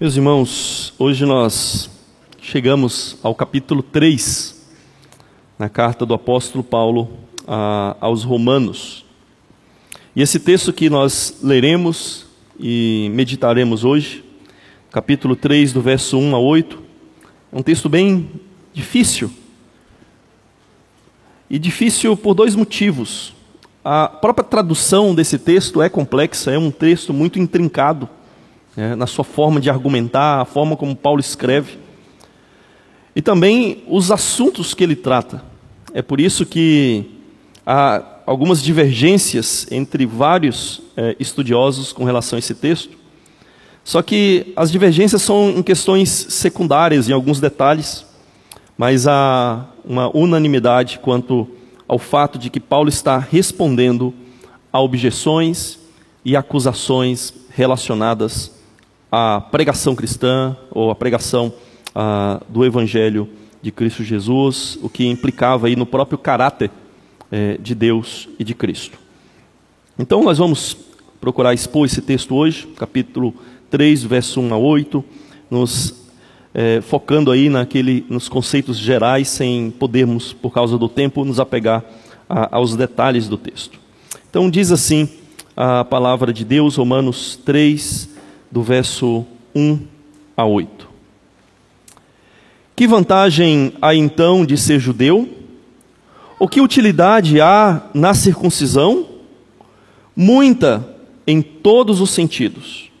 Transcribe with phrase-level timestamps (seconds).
[0.00, 1.88] Meus irmãos, hoje nós
[2.42, 4.66] chegamos ao capítulo 3
[5.56, 7.12] na carta do apóstolo Paulo
[7.46, 9.06] a, aos Romanos.
[10.16, 12.26] E esse texto que nós leremos
[12.58, 14.24] e meditaremos hoje,
[14.90, 16.82] capítulo 3, do verso 1 a 8,
[17.52, 18.28] é um texto bem
[18.72, 19.30] difícil.
[21.48, 23.32] E difícil por dois motivos.
[23.84, 28.08] A própria tradução desse texto é complexa, é um texto muito intrincado
[28.76, 31.78] né, na sua forma de argumentar, a forma como Paulo escreve,
[33.14, 35.42] e também os assuntos que ele trata.
[35.92, 37.10] É por isso que
[37.64, 42.96] há algumas divergências entre vários é, estudiosos com relação a esse texto.
[43.84, 48.04] Só que as divergências são em questões secundárias, em alguns detalhes,
[48.76, 51.46] mas há uma unanimidade quanto
[51.86, 54.12] ao fato de que Paulo está respondendo
[54.72, 55.78] a objeções
[56.24, 58.50] e acusações relacionadas
[59.16, 61.54] a pregação cristã ou a pregação
[61.94, 63.28] ah, do Evangelho
[63.62, 66.68] de Cristo Jesus, o que implicava aí no próprio caráter
[67.30, 68.98] eh, de Deus e de Cristo.
[69.96, 70.76] Então nós vamos
[71.20, 73.32] procurar expor esse texto hoje, capítulo
[73.70, 75.04] 3, verso 1 a 8,
[75.48, 75.94] nos
[76.52, 81.84] eh, focando aí naquele, nos conceitos gerais, sem podermos, por causa do tempo, nos apegar
[82.28, 83.78] a, aos detalhes do texto.
[84.28, 85.08] Então diz assim
[85.56, 88.13] a palavra de Deus, Romanos 3,
[88.54, 89.80] do verso 1
[90.36, 90.88] a 8.
[92.76, 95.28] Que vantagem há então de ser judeu?
[96.38, 99.08] Ou que utilidade há na circuncisão?
[100.14, 100.88] Muita
[101.26, 102.92] em todos os sentidos,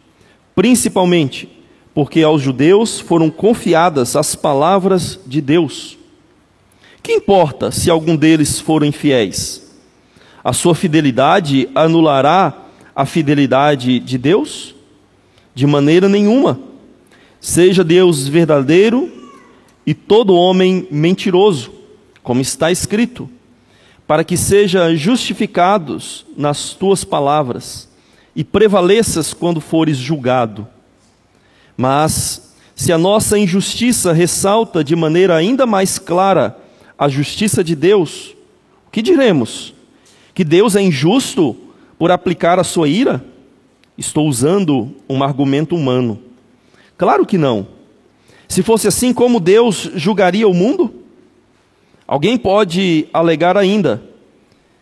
[0.56, 1.48] principalmente
[1.94, 5.96] porque aos judeus foram confiadas as palavras de Deus.
[7.00, 9.72] Que importa se algum deles for infiéis?
[10.42, 14.74] A sua fidelidade anulará a fidelidade de Deus?
[15.54, 16.58] De maneira nenhuma.
[17.40, 19.10] Seja Deus verdadeiro
[19.86, 21.72] e todo homem mentiroso,
[22.22, 23.28] como está escrito,
[24.06, 27.88] para que sejam justificados nas tuas palavras
[28.34, 30.66] e prevaleças quando fores julgado.
[31.76, 36.58] Mas se a nossa injustiça ressalta de maneira ainda mais clara
[36.98, 38.34] a justiça de Deus,
[38.86, 39.74] o que diremos?
[40.34, 41.56] Que Deus é injusto
[41.98, 43.24] por aplicar a sua ira?
[43.96, 46.18] Estou usando um argumento humano.
[46.96, 47.66] Claro que não.
[48.48, 50.92] Se fosse assim, como Deus julgaria o mundo?
[52.06, 54.02] Alguém pode alegar ainda: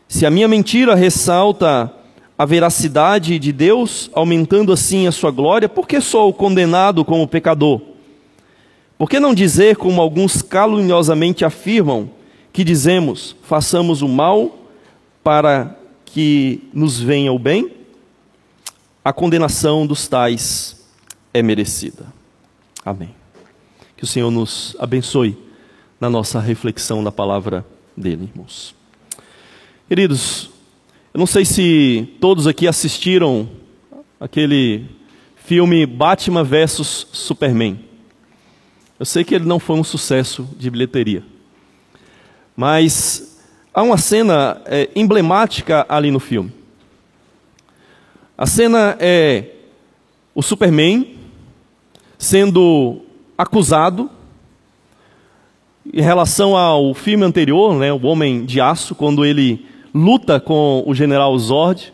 [0.09, 1.93] se a minha mentira ressalta
[2.37, 7.81] a veracidade de Deus, aumentando assim a sua glória, por que sou condenado como pecador?
[8.99, 12.11] Por que não dizer, como alguns caluniosamente afirmam,
[12.53, 14.59] que dizemos, façamos o mal
[15.23, 17.71] para que nos venha o bem?
[19.05, 20.81] A condenação dos tais
[21.35, 22.07] é merecida.
[22.85, 23.15] Amém.
[23.97, 25.37] Que o Senhor nos abençoe
[26.01, 27.65] na nossa reflexão da palavra
[27.97, 28.75] dele, irmãos.
[29.89, 30.51] Queridos,
[31.13, 33.49] eu não sei se todos aqui assistiram
[34.19, 34.87] aquele
[35.37, 37.79] filme Batman vs Superman.
[38.99, 41.25] Eu sei que ele não foi um sucesso de bilheteria,
[42.57, 43.41] mas
[43.75, 46.62] há uma cena é, emblemática ali no filme.
[48.37, 49.45] A cena é
[50.35, 51.17] o Superman
[52.17, 53.03] sendo
[53.37, 54.11] acusado
[55.93, 60.95] em relação ao filme anterior, né, o Homem de Aço, quando ele luta com o
[60.95, 61.93] General Zord,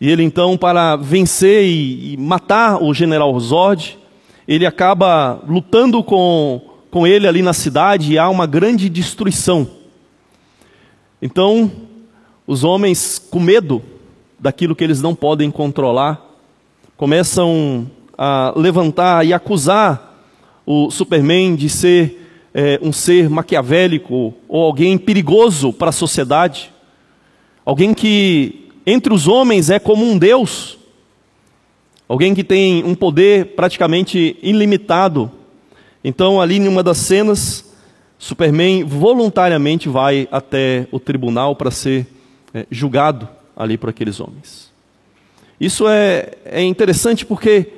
[0.00, 3.98] e ele então para vencer e, matar o General Zord,
[4.46, 9.68] ele acaba lutando com, com ele ali na cidade e há uma grande destruição.
[11.20, 11.70] Então,
[12.46, 13.82] os homens com medo
[14.38, 16.24] daquilo que eles não podem controlar,
[16.96, 20.22] começam a levantar e acusar
[20.66, 26.72] o Superman de ser é, um ser maquiavélico ou alguém perigoso para a sociedade,
[27.64, 30.78] alguém que entre os homens é como um Deus,
[32.08, 35.30] alguém que tem um poder praticamente ilimitado.
[36.02, 37.72] Então, ali em uma das cenas,
[38.18, 42.06] Superman voluntariamente vai até o tribunal para ser
[42.54, 44.72] é, julgado ali para aqueles homens.
[45.60, 47.72] Isso é, é interessante porque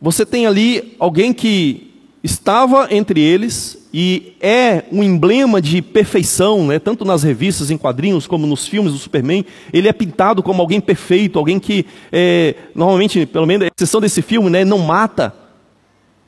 [0.00, 1.92] você tem ali alguém que
[2.24, 6.78] estava entre eles e é um emblema de perfeição, né?
[6.78, 9.44] tanto nas revistas, em quadrinhos, como nos filmes do Superman.
[9.70, 14.22] Ele é pintado como alguém perfeito, alguém que, é, normalmente, pelo menos, a exceção desse
[14.22, 14.64] filme, né?
[14.64, 15.34] não mata,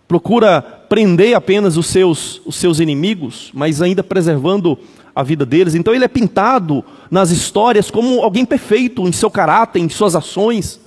[0.07, 4.79] procura prender apenas os seus, os seus inimigos, mas ainda preservando
[5.15, 5.75] a vida deles.
[5.75, 10.81] Então ele é pintado nas histórias como alguém perfeito em seu caráter, em suas ações.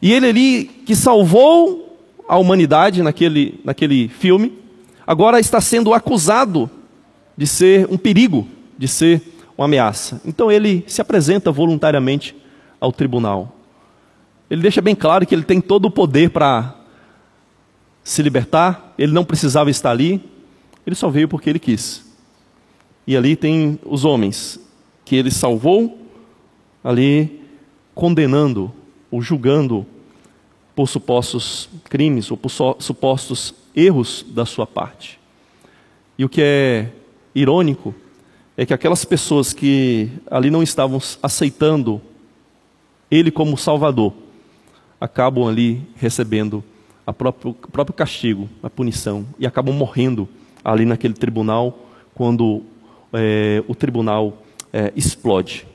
[0.00, 4.58] E ele ali que salvou a humanidade naquele, naquele filme,
[5.06, 6.70] agora está sendo acusado
[7.36, 8.46] de ser um perigo,
[8.76, 9.22] de ser
[9.56, 10.20] uma ameaça.
[10.24, 12.36] Então ele se apresenta voluntariamente
[12.80, 13.56] ao tribunal.
[14.50, 16.74] Ele deixa bem claro que ele tem todo o poder para
[18.02, 20.22] se libertar, ele não precisava estar ali,
[20.86, 22.07] ele só veio porque ele quis.
[23.08, 24.60] E ali tem os homens
[25.02, 25.98] que ele salvou,
[26.84, 27.40] ali
[27.94, 28.70] condenando
[29.10, 29.86] ou julgando
[30.76, 35.18] por supostos crimes ou por supostos erros da sua parte.
[36.18, 36.92] E o que é
[37.34, 37.94] irônico
[38.58, 42.02] é que aquelas pessoas que ali não estavam aceitando
[43.10, 44.12] ele como Salvador,
[45.00, 46.62] acabam ali recebendo
[47.06, 50.28] o próprio, próprio castigo, a punição, e acabam morrendo
[50.62, 52.62] ali naquele tribunal, quando
[53.12, 55.66] é, o tribunal é, explode.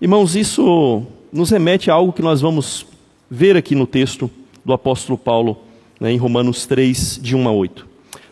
[0.00, 1.02] Irmãos, isso
[1.32, 2.86] nos remete a algo que nós vamos
[3.30, 4.30] ver aqui no texto
[4.64, 5.58] do apóstolo Paulo,
[6.00, 7.86] né, em Romanos 3, de 1 a 8.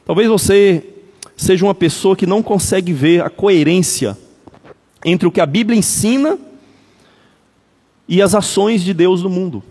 [0.05, 0.85] Talvez você
[1.37, 4.17] seja uma pessoa que não consegue ver a coerência
[5.05, 6.39] entre o que a Bíblia ensina
[8.09, 9.63] e as ações de Deus no mundo.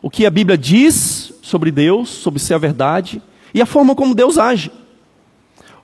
[0.00, 3.22] O que a Bíblia diz sobre Deus, sobre ser a verdade,
[3.52, 4.70] e a forma como Deus age.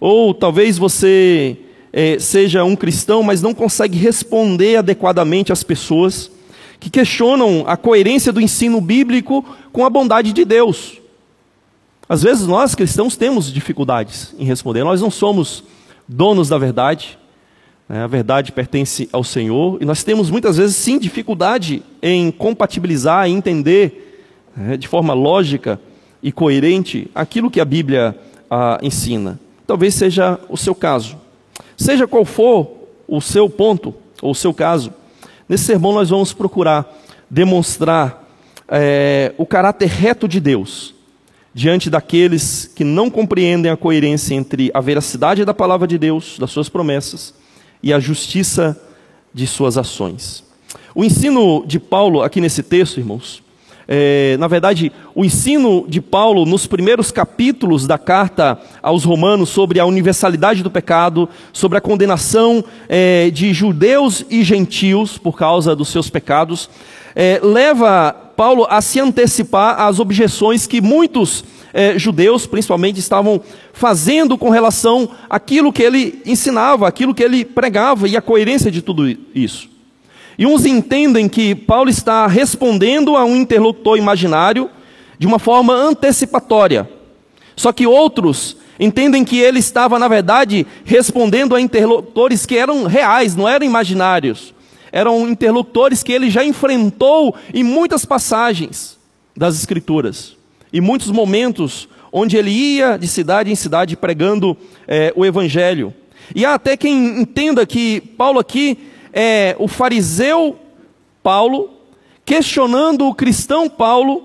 [0.01, 1.57] Ou talvez você
[1.97, 6.29] é, seja um cristão, mas não consegue responder adequadamente às pessoas
[6.81, 11.01] que questionam a coerência do ensino bíblico com a bondade de Deus.
[12.09, 15.63] Às vezes nós cristãos temos dificuldades em responder, nós não somos
[16.09, 17.17] donos da verdade,
[17.89, 18.03] né?
[18.03, 23.33] a verdade pertence ao Senhor, e nós temos muitas vezes sim dificuldade em compatibilizar e
[23.33, 24.25] entender
[24.57, 25.81] né, de forma lógica
[26.21, 28.19] e coerente aquilo que a Bíblia
[28.51, 29.39] ah, ensina.
[29.65, 31.23] Talvez seja o seu caso.
[31.77, 32.71] Seja qual for
[33.07, 34.93] o seu ponto ou o seu caso,
[35.49, 36.93] nesse sermão nós vamos procurar
[37.31, 38.25] demonstrar
[38.69, 40.95] é, o caráter reto de Deus
[41.53, 46.51] diante daqueles que não compreendem a coerência entre a veracidade da palavra de Deus, das
[46.51, 47.33] suas promessas,
[47.81, 48.81] e a justiça
[49.33, 50.43] de suas ações.
[50.95, 53.44] O ensino de Paulo aqui nesse texto, irmãos,
[53.87, 59.79] é, na verdade, o ensino de Paulo nos primeiros capítulos da carta aos Romanos sobre
[59.79, 65.89] a universalidade do pecado, sobre a condenação é, de judeus e gentios por causa dos
[65.89, 66.71] seus pecados,
[67.15, 73.41] é, leva Paulo a se antecipar às objeções que muitos é, judeus, principalmente, estavam
[73.73, 78.81] fazendo com relação àquilo que ele ensinava, aquilo que ele pregava e a coerência de
[78.81, 79.74] tudo isso.
[80.39, 84.71] E uns entendem que Paulo está respondendo a um interlocutor imaginário
[85.19, 86.89] de uma forma antecipatória.
[87.57, 93.37] Só que outros entendem que ele estava, na verdade, respondendo a interlocutores que eram reais,
[93.37, 94.55] não eram imaginários
[94.95, 98.97] eram interlocutores que ele já enfrentou em muitas passagens
[99.37, 100.37] das Escrituras,
[100.73, 105.93] em muitos momentos onde ele ia de cidade em cidade pregando é, o Evangelho.
[106.33, 108.79] E há até quem entenda que Paulo aqui
[109.15, 110.59] é o fariseu
[111.23, 111.71] Paulo
[112.25, 114.25] questionando o cristão Paulo,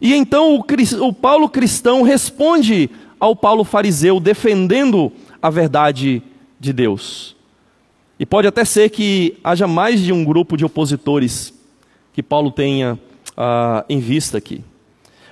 [0.00, 0.64] e então o,
[1.06, 5.10] o Paulo cristão responde ao Paulo fariseu defendendo
[5.40, 6.22] a verdade
[6.60, 7.36] de Deus.
[8.18, 11.54] E pode até ser que haja mais de um grupo de opositores
[12.12, 14.62] que Paulo tenha uh, em vista aqui.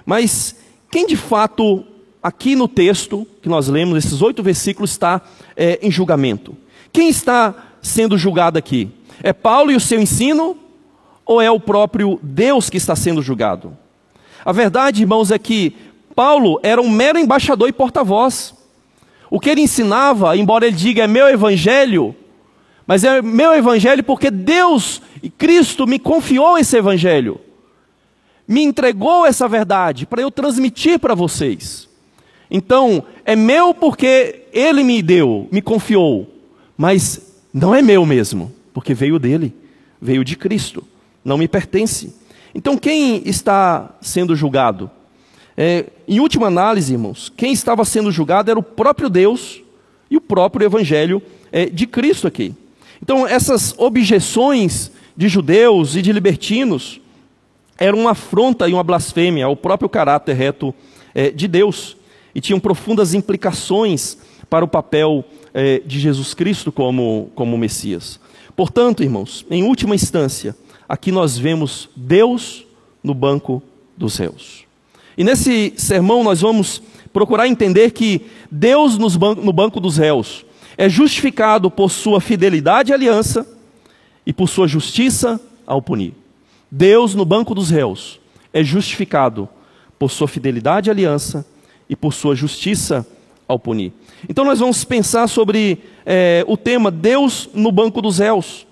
[0.04, 0.56] Mas
[0.90, 1.84] quem de fato,
[2.22, 5.20] aqui no texto que nós lemos, esses oito versículos, está
[5.56, 6.56] é, em julgamento?
[6.92, 8.90] Quem está sendo julgado aqui?
[9.22, 10.56] É Paulo e o seu ensino?
[11.24, 13.76] Ou é o próprio Deus que está sendo julgado?
[14.44, 15.74] A verdade, irmãos, é que
[16.14, 18.54] Paulo era um mero embaixador e porta-voz.
[19.28, 22.14] O que ele ensinava, embora ele diga é meu evangelho,
[22.86, 27.40] mas é meu evangelho porque Deus e Cristo me confiou esse evangelho.
[28.46, 31.88] Me entregou essa verdade para eu transmitir para vocês.
[32.48, 36.32] Então, é meu porque ele me deu, me confiou.
[36.78, 37.25] Mas
[37.58, 39.50] não é meu mesmo, porque veio dele,
[39.98, 40.84] veio de Cristo,
[41.24, 42.14] não me pertence.
[42.54, 44.90] Então, quem está sendo julgado?
[45.56, 49.62] É, em última análise, irmãos, quem estava sendo julgado era o próprio Deus
[50.10, 52.54] e o próprio Evangelho é, de Cristo aqui.
[53.02, 57.00] Então, essas objeções de judeus e de libertinos
[57.78, 60.74] eram uma afronta e uma blasfêmia ao próprio caráter reto
[61.14, 61.96] é, de Deus
[62.34, 64.18] e tinham profundas implicações
[64.50, 65.24] para o papel
[65.58, 68.20] é, de Jesus Cristo como, como Messias.
[68.54, 70.54] Portanto, irmãos, em última instância,
[70.86, 72.66] aqui nós vemos Deus
[73.02, 73.62] no banco
[73.96, 74.66] dos réus.
[75.16, 80.44] E nesse sermão nós vamos procurar entender que Deus no banco dos réus
[80.76, 83.46] é justificado por sua fidelidade à aliança
[84.26, 86.12] e por sua justiça ao punir.
[86.70, 88.20] Deus, no banco dos réus,
[88.52, 89.48] é justificado
[89.98, 91.46] por sua fidelidade à aliança
[91.88, 93.06] e por sua justiça
[93.48, 93.92] ao punir.
[94.28, 98.66] Então nós vamos pensar sobre é, o tema Deus no banco dos réus.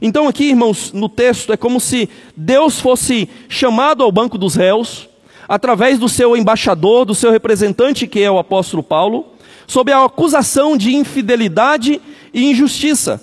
[0.00, 5.08] Então aqui, irmãos, no texto é como se Deus fosse chamado ao banco dos réus,
[5.48, 9.26] através do seu embaixador, do seu representante, que é o apóstolo Paulo,
[9.66, 12.00] sob a acusação de infidelidade
[12.32, 13.20] e injustiça.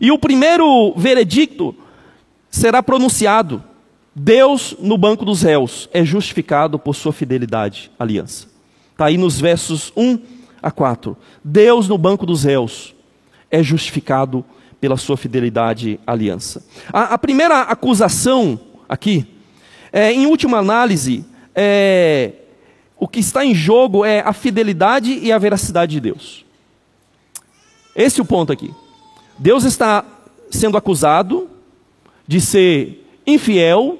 [0.00, 1.74] E o primeiro veredicto
[2.50, 3.62] será pronunciado:
[4.14, 8.57] Deus no banco dos réus é justificado por sua fidelidade aliança.
[8.98, 10.18] Está aí nos versos 1
[10.60, 11.16] a 4.
[11.44, 12.96] Deus no banco dos réus
[13.48, 14.44] é justificado
[14.80, 16.66] pela sua fidelidade à aliança.
[16.92, 19.24] A, a primeira acusação aqui,
[19.92, 21.24] é, em última análise,
[21.54, 22.32] é,
[22.96, 26.44] o que está em jogo é a fidelidade e a veracidade de Deus.
[27.94, 28.74] Esse é o ponto aqui.
[29.38, 30.04] Deus está
[30.50, 31.48] sendo acusado
[32.26, 33.96] de ser infiel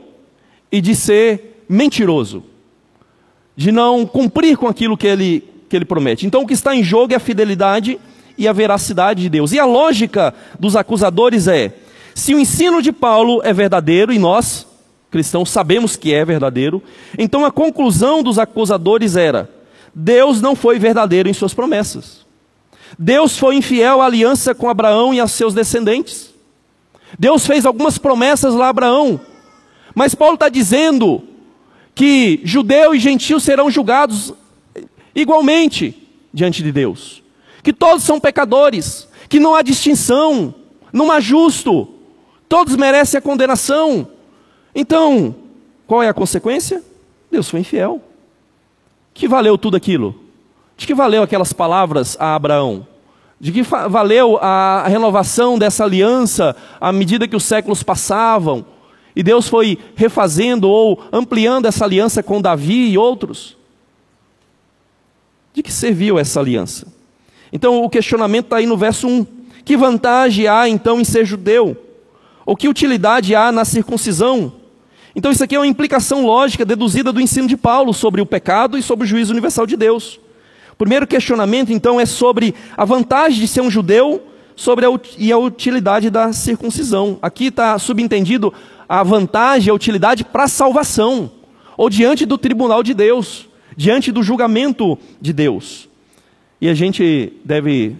[0.72, 2.42] e de ser mentiroso,
[3.58, 6.24] de não cumprir com aquilo que ele, que ele promete.
[6.24, 7.98] Então, o que está em jogo é a fidelidade
[8.38, 9.50] e a veracidade de Deus.
[9.50, 11.74] E a lógica dos acusadores é:
[12.14, 14.64] se o ensino de Paulo é verdadeiro e nós,
[15.10, 16.80] cristãos, sabemos que é verdadeiro,
[17.18, 19.50] então a conclusão dos acusadores era:
[19.92, 22.24] Deus não foi verdadeiro em suas promessas.
[22.96, 26.32] Deus foi infiel à aliança com Abraão e a seus descendentes.
[27.18, 29.20] Deus fez algumas promessas lá a Abraão,
[29.96, 31.24] mas Paulo está dizendo
[31.98, 34.32] que judeu e gentio serão julgados
[35.14, 37.18] igualmente diante de Deus
[37.68, 40.54] que todos são pecadores, que não há distinção,
[40.90, 41.86] não há justo,
[42.48, 44.08] todos merecem a condenação.
[44.74, 45.34] Então,
[45.86, 46.82] qual é a consequência?
[47.30, 48.00] Deus foi infiel.
[49.12, 50.18] Que valeu tudo aquilo?
[50.78, 52.86] De que valeu aquelas palavras a Abraão?
[53.38, 58.64] De que valeu a renovação dessa aliança à medida que os séculos passavam?
[59.18, 63.56] E Deus foi refazendo ou ampliando essa aliança com Davi e outros?
[65.52, 66.86] De que serviu essa aliança?
[67.52, 69.26] Então o questionamento está aí no verso 1.
[69.64, 71.76] Que vantagem há então em ser judeu?
[72.46, 74.52] Ou que utilidade há na circuncisão?
[75.16, 78.78] Então isso aqui é uma implicação lógica deduzida do ensino de Paulo sobre o pecado
[78.78, 80.20] e sobre o juízo universal de Deus.
[80.74, 84.22] O primeiro questionamento então é sobre a vantagem de ser um judeu
[84.54, 87.18] sobre a, e a utilidade da circuncisão.
[87.20, 88.54] Aqui está subentendido
[88.88, 91.30] a vantagem e a utilidade para a salvação,
[91.76, 95.88] ou diante do tribunal de Deus, diante do julgamento de Deus.
[96.60, 97.96] E a gente deve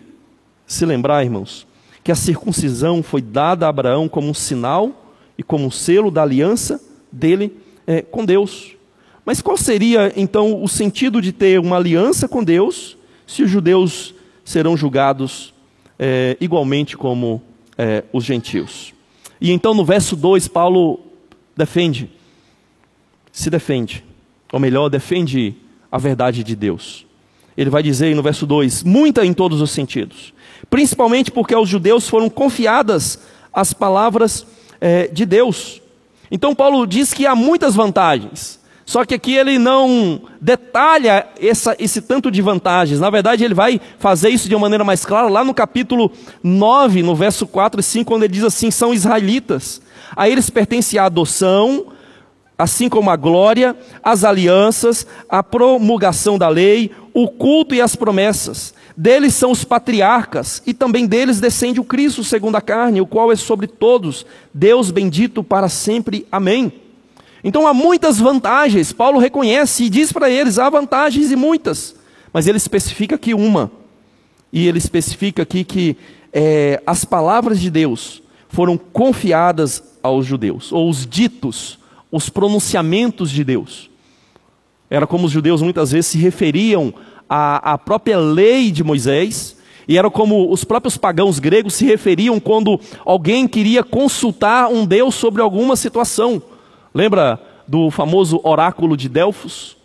[0.67, 1.67] se lembrar, irmãos,
[2.03, 6.23] que a circuncisão foi dada a Abraão como um sinal e como um selo da
[6.23, 6.81] aliança
[7.13, 8.77] dele é, com Deus.
[9.25, 14.15] Mas qual seria então o sentido de ter uma aliança com Deus se os judeus
[14.45, 15.53] serão julgados
[15.99, 17.43] é, igualmente como
[17.77, 18.98] é, os gentios?
[19.41, 21.01] E então no verso 2, Paulo
[21.57, 22.11] defende,
[23.33, 24.05] se defende,
[24.53, 25.55] ou melhor, defende
[25.91, 27.07] a verdade de Deus
[27.59, 30.33] ele vai dizer no verso 2: muita em todos os sentidos,
[30.71, 33.19] principalmente porque aos judeus foram confiadas
[33.53, 34.47] as palavras
[34.81, 35.83] é, de Deus.
[36.31, 38.58] Então, Paulo diz que há muitas vantagens,
[38.89, 42.99] só que aqui ele não detalha essa, esse tanto de vantagens.
[42.99, 46.11] Na verdade, ele vai fazer isso de uma maneira mais clara lá no capítulo
[46.43, 49.83] 9, no verso 4 e 5, quando ele diz assim: são israelitas.
[50.17, 51.89] A eles pertence a adoção,
[52.57, 58.73] assim como a glória, as alianças, a promulgação da lei, o culto e as promessas.
[58.97, 63.31] Deles são os patriarcas, e também deles descende o Cristo segundo a carne, o qual
[63.31, 66.27] é sobre todos, Deus bendito para sempre.
[66.33, 66.88] Amém.
[67.43, 71.95] Então há muitas vantagens, Paulo reconhece e diz para eles: há vantagens e muitas,
[72.33, 73.71] mas ele especifica aqui uma,
[74.53, 75.97] e ele especifica aqui que
[76.33, 81.79] é, as palavras de Deus foram confiadas aos judeus, ou os ditos
[82.11, 83.91] os pronunciamentos de Deus.
[84.91, 86.95] Era como os judeus muitas vezes se referiam
[87.29, 92.41] à, à própria lei de Moisés, e era como os próprios pagãos gregos se referiam
[92.41, 96.43] quando alguém queria consultar um Deus sobre alguma situação.
[96.99, 99.77] Lembra do famoso oráculo de Delfos?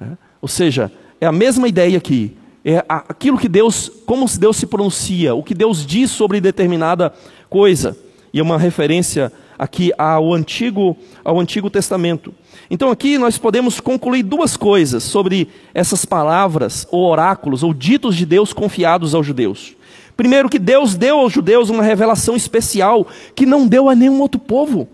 [0.00, 0.04] É.
[0.42, 2.36] Ou seja, é a mesma ideia aqui.
[2.64, 7.14] É aquilo que Deus, como Deus se pronuncia, o que Deus diz sobre determinada
[7.48, 7.96] coisa.
[8.32, 12.34] E é uma referência aqui ao Antigo, ao Antigo Testamento.
[12.68, 18.26] Então aqui nós podemos concluir duas coisas sobre essas palavras, ou oráculos, ou ditos de
[18.26, 19.76] Deus confiados aos judeus.
[20.16, 24.40] Primeiro, que Deus deu aos judeus uma revelação especial que não deu a nenhum outro
[24.40, 24.88] povo.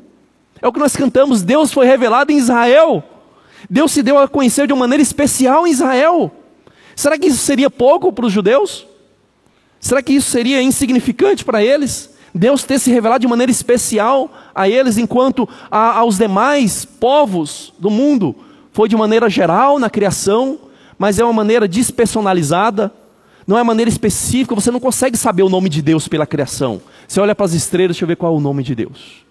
[0.60, 3.02] É o que nós cantamos: Deus foi revelado em Israel.
[3.68, 6.32] Deus se deu a conhecer de uma maneira especial em Israel.
[6.96, 8.86] Será que isso seria pouco para os judeus?
[9.78, 12.10] Será que isso seria insignificante para eles?
[12.34, 17.90] Deus ter se revelado de maneira especial a eles, enquanto a, aos demais povos do
[17.90, 18.36] mundo
[18.72, 20.58] foi de maneira geral na criação,
[20.98, 22.92] mas é uma maneira despersonalizada,
[23.46, 26.80] não é maneira específica, você não consegue saber o nome de Deus pela criação.
[27.08, 29.24] Você olha para as estrelas, deixa eu ver qual é o nome de Deus.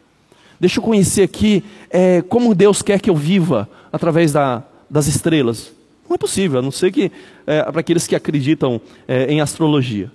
[0.59, 5.71] Deixa eu conhecer aqui é, como Deus quer que eu viva através da, das estrelas.
[6.07, 7.11] Não é possível, a não ser que
[7.45, 10.11] é, para aqueles que acreditam é, em astrologia.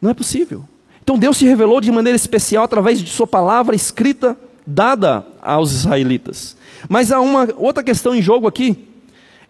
[0.00, 0.64] Não é possível.
[1.02, 4.36] Então Deus se revelou de maneira especial através de Sua palavra escrita,
[4.66, 6.56] dada aos israelitas.
[6.88, 8.89] Mas há uma outra questão em jogo aqui.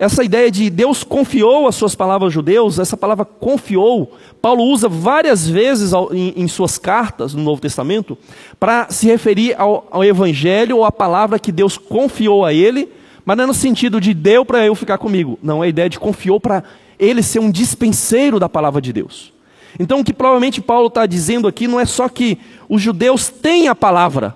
[0.00, 4.88] Essa ideia de Deus confiou as suas palavras aos judeus, essa palavra confiou, Paulo usa
[4.88, 8.16] várias vezes em, suas cartas no Novo Testamento
[8.58, 12.88] para se referir ao, ao Evangelho ou à palavra que Deus confiou a ele,
[13.26, 15.38] mas não é no sentido de deu para eu ficar comigo.
[15.42, 16.64] Não, é a ideia de confiou para
[16.98, 19.34] ele ser um dispenseiro da palavra de Deus.
[19.78, 22.38] Então, o que provavelmente Paulo está dizendo aqui não é só que
[22.70, 24.34] os judeus têm a palavra,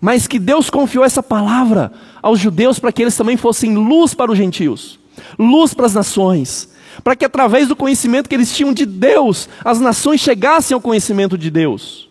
[0.00, 4.30] mas que Deus confiou essa palavra aos judeus para que eles também fossem luz para
[4.30, 4.98] os gentios,
[5.38, 9.80] luz para as nações, para que através do conhecimento que eles tinham de Deus, as
[9.80, 12.08] nações chegassem ao conhecimento de Deus.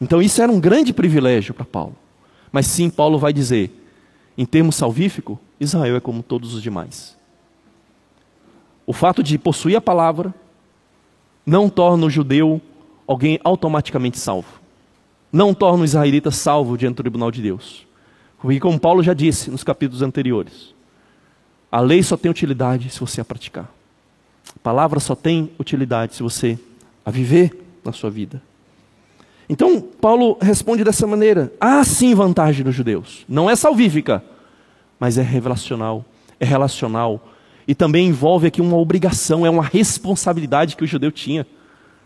[0.00, 1.96] Então isso era um grande privilégio para Paulo.
[2.50, 3.70] Mas sim, Paulo vai dizer,
[4.36, 7.16] em termos salvífico, Israel é como todos os demais.
[8.86, 10.34] O fato de possuir a palavra
[11.46, 12.60] não torna o judeu
[13.06, 14.59] alguém automaticamente salvo
[15.32, 17.86] não torna o israelita salvo diante do tribunal de Deus.
[18.40, 20.74] Porque, como Paulo já disse nos capítulos anteriores,
[21.70, 23.70] a lei só tem utilidade se você a praticar.
[24.56, 26.58] A palavra só tem utilidade se você
[27.04, 28.42] a viver na sua vida.
[29.48, 33.24] Então, Paulo responde dessa maneira: há sim vantagem dos judeus.
[33.28, 34.24] Não é salvífica,
[34.98, 36.04] mas é revelacional,
[36.38, 37.28] é relacional.
[37.68, 41.46] E também envolve aqui uma obrigação, é uma responsabilidade que o judeu tinha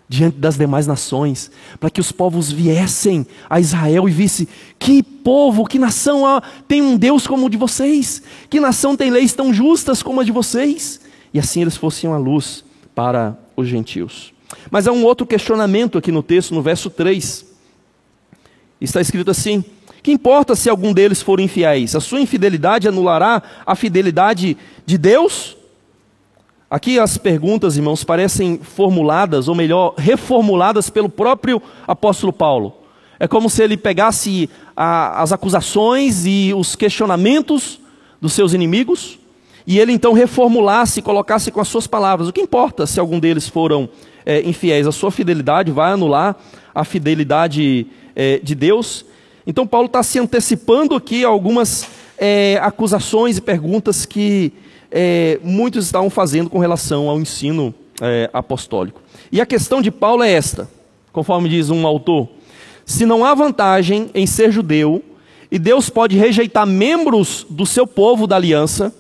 [0.09, 4.47] diante das demais nações, para que os povos viessem a Israel e vissem
[4.79, 6.23] que povo, que nação
[6.69, 10.25] tem um Deus como o de vocês, que nação tem leis tão justas como a
[10.25, 11.01] de vocês,
[11.33, 14.33] e assim eles fossem a luz para os gentios.
[14.71, 17.47] Mas há um outro questionamento aqui no texto, no verso 3.
[18.81, 19.65] Está escrito assim:
[20.03, 21.95] Que importa se algum deles for infiéis?
[21.97, 25.54] A sua infidelidade anulará a fidelidade de Deus?
[26.71, 32.75] Aqui as perguntas, irmãos, parecem formuladas, ou melhor, reformuladas pelo próprio apóstolo Paulo.
[33.21, 37.79] É como se ele pegasse a, as acusações e os questionamentos
[38.21, 39.19] dos seus inimigos,
[39.67, 42.29] e ele então reformulasse, colocasse com as suas palavras.
[42.29, 43.89] O que importa se algum deles foram
[44.27, 44.87] é, infiéis?
[44.87, 46.37] A sua fidelidade vai anular
[46.75, 49.05] a fidelidade é, de Deus?
[49.47, 51.87] Então Paulo está se antecipando aqui a algumas
[52.19, 54.53] é, acusações e perguntas que
[54.97, 59.03] é, muitos estavam fazendo com relação ao ensino é, apostólico.
[59.33, 60.71] E a questão de Paulo é esta,
[61.13, 62.29] conforme diz um autor:
[62.87, 65.03] se não há vantagem em ser judeu,
[65.51, 68.95] e Deus pode rejeitar membros do seu povo da aliança,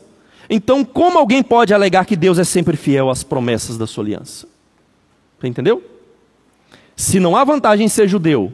[0.51, 4.49] então como alguém pode alegar que Deus é sempre fiel às promessas da sua aliança?
[5.39, 5.81] Você entendeu?
[6.97, 8.53] Se não há vantagem em ser judeu,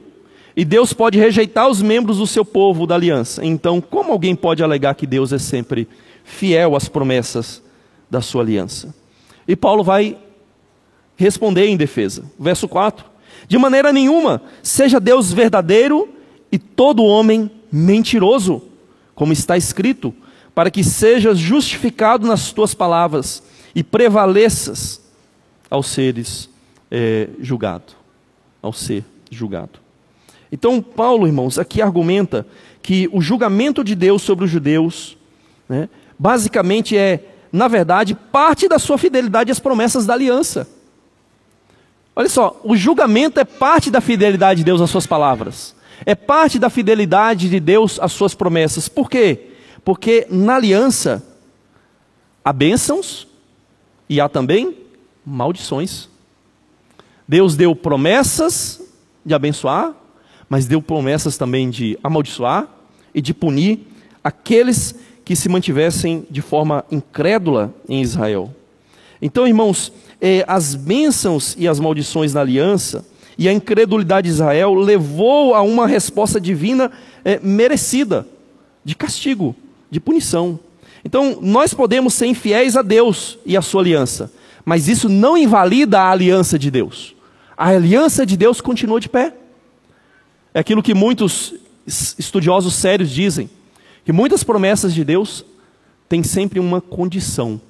[0.55, 4.63] e Deus pode rejeitar os membros do seu povo da aliança, então como alguém pode
[4.63, 6.10] alegar que Deus é sempre fiel?
[6.31, 7.63] Fiel às promessas
[8.09, 8.95] da sua aliança.
[9.47, 10.17] E Paulo vai
[11.17, 12.25] responder em defesa.
[12.39, 13.05] Verso 4:
[13.49, 16.09] De maneira nenhuma, seja Deus verdadeiro
[16.51, 18.63] e todo homem mentiroso,
[19.15, 20.15] como está escrito,
[20.55, 23.43] para que sejas justificado nas tuas palavras
[23.75, 25.01] e prevaleças
[25.69, 26.49] ao seres
[26.91, 27.93] é, julgado,
[28.63, 29.79] ao ser julgado.
[30.51, 32.47] Então, Paulo, irmãos, aqui argumenta
[32.83, 35.17] que o julgamento de Deus sobre os judeus
[35.69, 35.89] né,
[36.21, 40.69] basicamente é, na verdade, parte da sua fidelidade às promessas da aliança.
[42.15, 45.75] Olha só, o julgamento é parte da fidelidade de Deus às suas palavras.
[46.05, 48.87] É parte da fidelidade de Deus às suas promessas.
[48.87, 49.47] Por quê?
[49.83, 51.27] Porque na aliança
[52.45, 53.27] há bênçãos
[54.07, 54.77] e há também
[55.25, 56.07] maldições.
[57.27, 58.83] Deus deu promessas
[59.25, 59.95] de abençoar,
[60.51, 62.69] mas deu promessas também de amaldiçoar
[63.15, 63.87] e de punir
[64.23, 64.95] aqueles
[65.31, 68.53] que se mantivessem de forma incrédula em Israel.
[69.23, 73.07] Então, irmãos, eh, as bênçãos e as maldições na aliança
[73.39, 76.91] e a incredulidade de Israel levou a uma resposta divina
[77.25, 78.27] eh, merecida,
[78.85, 79.55] de castigo,
[79.89, 80.59] de punição.
[81.05, 84.33] Então, nós podemos ser infiéis a Deus e a sua aliança,
[84.65, 87.15] mas isso não invalida a aliança de Deus.
[87.57, 89.33] A aliança de Deus continua de pé.
[90.53, 91.55] É aquilo que muitos
[91.87, 93.49] estudiosos sérios dizem
[94.05, 95.45] que muitas promessas de Deus
[96.09, 97.61] têm sempre uma condição.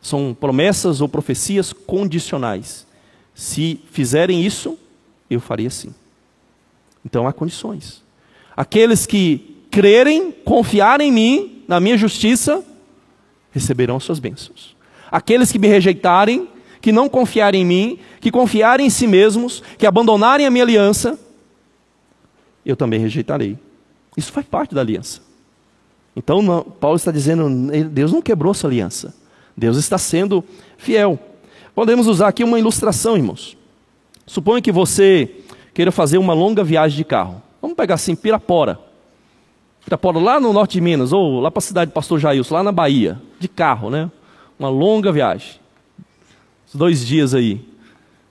[0.00, 2.86] São promessas ou profecias condicionais.
[3.34, 4.78] Se fizerem isso,
[5.30, 5.94] eu faria assim.
[7.04, 8.02] Então há condições.
[8.56, 12.64] Aqueles que crerem, confiarem em mim, na minha justiça,
[13.50, 14.76] receberão as suas bênçãos.
[15.10, 16.48] Aqueles que me rejeitarem,
[16.80, 21.18] que não confiarem em mim, que confiarem em si mesmos, que abandonarem a minha aliança,
[22.64, 23.58] eu também rejeitarei.
[24.16, 25.20] Isso faz parte da aliança.
[26.14, 27.48] Então, não, Paulo está dizendo:
[27.90, 29.14] Deus não quebrou sua aliança.
[29.56, 30.44] Deus está sendo
[30.76, 31.18] fiel.
[31.74, 33.56] Podemos usar aqui uma ilustração, irmãos.
[34.26, 35.30] Suponha que você
[35.74, 37.42] queira fazer uma longa viagem de carro.
[37.60, 38.78] Vamos pegar assim, Pirapora.
[39.84, 42.62] Pirapora, lá no norte de Minas, ou lá para a cidade do Pastor Jailson, lá
[42.62, 44.10] na Bahia, de carro, né?
[44.58, 45.60] Uma longa viagem.
[46.72, 47.60] Dois dias aí.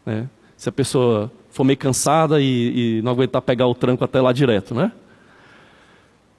[0.05, 0.27] Né?
[0.55, 4.31] Se a pessoa for meio cansada e, e não aguentar pegar o tranco até lá
[4.31, 4.91] direto, né?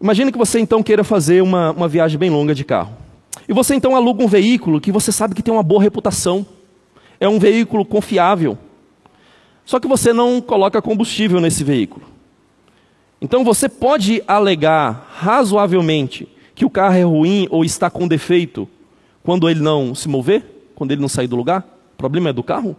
[0.03, 2.93] Imagine que você então queira fazer uma, uma viagem bem longa de carro.
[3.49, 6.45] E você então aluga um veículo que você sabe que tem uma boa reputação.
[7.21, 8.59] É um veículo confiável.
[9.65, 12.05] Só que você não coloca combustível nesse veículo.
[13.21, 18.69] Então você pode alegar razoavelmente que o carro é ruim ou está com defeito
[19.23, 21.65] quando ele não se mover, quando ele não sair do lugar?
[21.95, 22.75] O problema é do carro?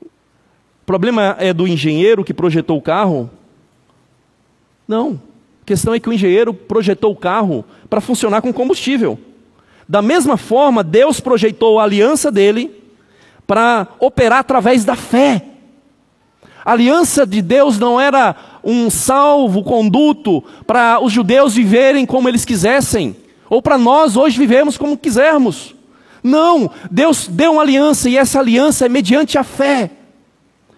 [0.00, 3.28] O problema é do engenheiro que projetou o carro?
[4.86, 5.31] Não.
[5.62, 9.18] A questão é que o engenheiro projetou o carro para funcionar com combustível.
[9.88, 12.82] Da mesma forma, Deus projetou a aliança dele
[13.46, 15.44] para operar através da fé.
[16.64, 22.44] A aliança de Deus não era um salvo conduto para os judeus viverem como eles
[22.44, 23.16] quisessem,
[23.50, 25.74] ou para nós hoje vivemos como quisermos.
[26.22, 29.90] Não, Deus deu uma aliança e essa aliança é mediante a fé.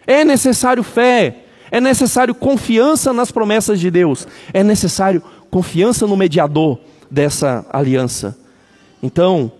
[0.06, 1.43] É necessário fé,
[1.74, 6.78] é necessário confiança nas promessas de Deus, é necessário confiança no mediador
[7.10, 8.38] dessa aliança.
[9.02, 9.50] Então,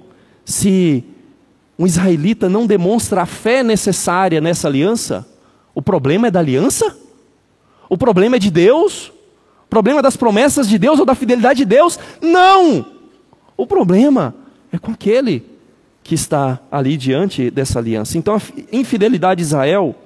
[0.44, 1.02] se
[1.76, 5.26] um israelita não demonstra a fé necessária nessa aliança,
[5.74, 6.96] o problema é da aliança?
[7.88, 9.08] O problema é de Deus?
[9.66, 11.98] O problema é das promessas de Deus ou da fidelidade de Deus?
[12.22, 12.86] Não!
[13.56, 14.32] O problema
[14.70, 15.44] é com aquele
[16.04, 18.16] que está ali diante dessa aliança.
[18.16, 19.96] Então, a infidelidade de Israel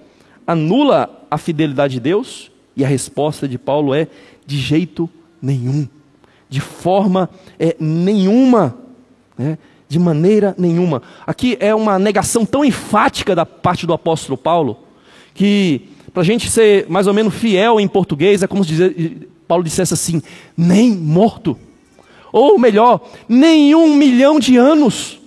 [0.48, 2.50] anula a fidelidade de Deus?
[2.74, 4.08] E a resposta de Paulo é:
[4.46, 5.08] de jeito
[5.40, 5.86] nenhum,
[6.48, 7.28] de forma
[7.60, 8.76] é, nenhuma,
[9.36, 9.58] né?
[9.86, 11.02] de maneira nenhuma.
[11.26, 14.78] Aqui é uma negação tão enfática da parte do apóstolo Paulo,
[15.34, 15.82] que
[16.12, 19.62] para a gente ser mais ou menos fiel em português, é como se dizer, Paulo
[19.62, 20.22] dissesse assim:
[20.56, 21.58] nem morto.
[22.32, 25.17] Ou melhor, nenhum milhão de anos.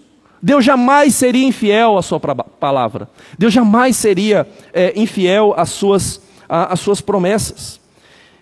[0.41, 3.07] Deus jamais seria infiel à sua palavra.
[3.37, 7.79] Deus jamais seria é, infiel às suas, às suas promessas.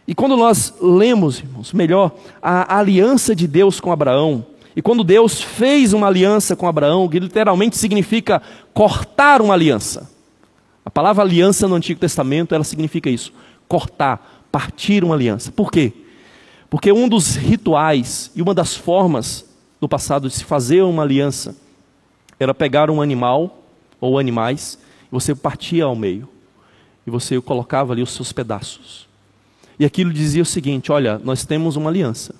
[0.08, 5.42] E quando nós lemos, irmãos, melhor, a, aliança de Deus com Abraão, e quando Deus
[5.42, 8.42] fez uma aliança com Abraão, que literalmente significa
[8.74, 10.10] cortar uma aliança.
[10.86, 13.34] A palavra aliança no Antigo Testamento, ela significa isso,
[13.68, 15.52] cortar, partir uma aliança.
[15.52, 15.92] Por quê?
[16.70, 19.46] Porque um dos rituais e uma das formas
[19.82, 21.56] do passado de se fazer uma aliança
[22.40, 23.64] era pegar um animal
[24.00, 26.28] ou animais e você partia ao meio.
[27.06, 29.08] E você colocava ali os seus pedaços.
[29.80, 32.36] E aquilo dizia o seguinte: olha, nós temos uma aliança,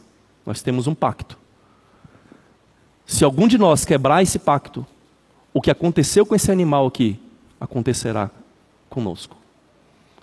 [0.46, 1.38] nós temos um pacto.
[3.06, 4.86] Se algum de nós quebrar esse pacto,
[5.54, 7.20] o que aconteceu com esse animal aqui
[7.60, 8.30] acontecerá
[8.90, 9.36] conosco.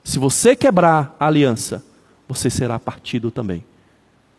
[0.04, 1.84] Se você quebrar a aliança,
[2.28, 3.64] você será partido também.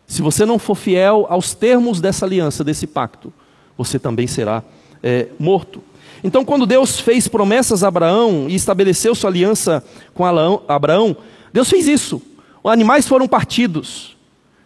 [0.05, 3.33] Se você não for fiel aos termos dessa aliança, desse pacto,
[3.77, 4.63] você também será
[5.01, 5.83] é, morto.
[6.23, 9.83] Então, quando Deus fez promessas a Abraão e estabeleceu sua aliança
[10.13, 11.15] com Abraão,
[11.53, 12.21] Deus fez isso.
[12.63, 14.17] Os animais foram partidos.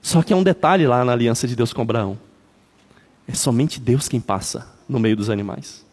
[0.02, 2.18] Só que há um detalhe lá na aliança de Deus com Abraão:
[3.28, 5.86] é somente Deus quem passa no meio dos animais.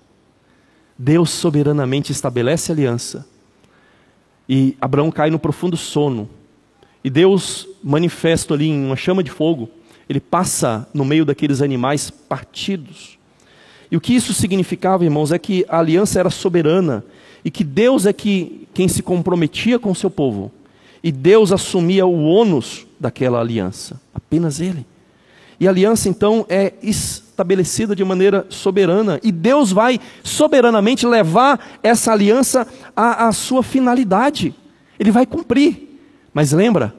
[0.96, 3.26] Deus soberanamente estabelece aliança.
[4.48, 6.28] E Abraão cai no profundo sono.
[7.04, 9.68] E Deus, manifesto ali em uma chama de fogo,
[10.08, 13.17] ele passa no meio daqueles animais partidos.
[13.90, 17.04] E o que isso significava, irmãos, é que a aliança era soberana
[17.44, 20.52] e que Deus é que, quem se comprometia com o seu povo.
[21.02, 24.84] E Deus assumia o ônus daquela aliança, apenas Ele.
[25.60, 32.12] E a aliança então é estabelecida de maneira soberana, e Deus vai soberanamente levar essa
[32.12, 34.54] aliança à, à sua finalidade.
[34.98, 36.00] Ele vai cumprir.
[36.34, 36.94] Mas lembra,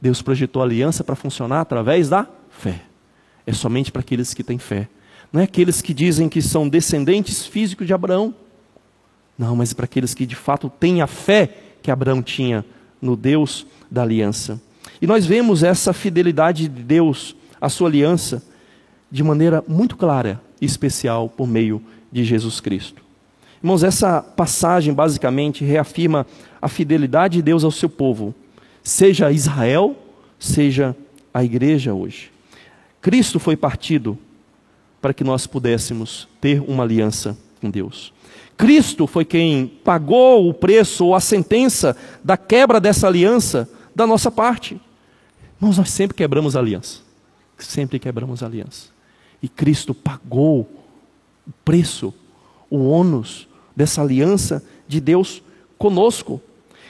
[0.00, 2.82] Deus projetou a aliança para funcionar através da fé.
[3.46, 4.88] É somente para aqueles que têm fé
[5.36, 8.34] não é aqueles que dizem que são descendentes físicos de Abraão.
[9.38, 12.64] Não, mas para aqueles que de fato têm a fé que Abraão tinha
[13.02, 14.58] no Deus da aliança.
[14.98, 18.42] E nós vemos essa fidelidade de Deus à sua aliança
[19.10, 23.02] de maneira muito clara e especial por meio de Jesus Cristo.
[23.62, 26.26] Irmãos, essa passagem basicamente reafirma
[26.62, 28.34] a fidelidade de Deus ao seu povo,
[28.82, 29.94] seja Israel,
[30.38, 30.96] seja
[31.34, 32.32] a igreja hoje.
[33.02, 34.18] Cristo foi partido
[35.06, 38.12] para que nós pudéssemos ter uma aliança com Deus.
[38.56, 44.32] Cristo foi quem pagou o preço ou a sentença da quebra dessa aliança da nossa
[44.32, 44.80] parte.
[45.60, 47.02] Mas nós sempre quebramos aliança.
[47.56, 48.88] Sempre quebramos aliança.
[49.40, 50.68] E Cristo pagou
[51.46, 52.12] o preço,
[52.68, 55.40] o ônus dessa aliança de Deus
[55.78, 56.40] conosco.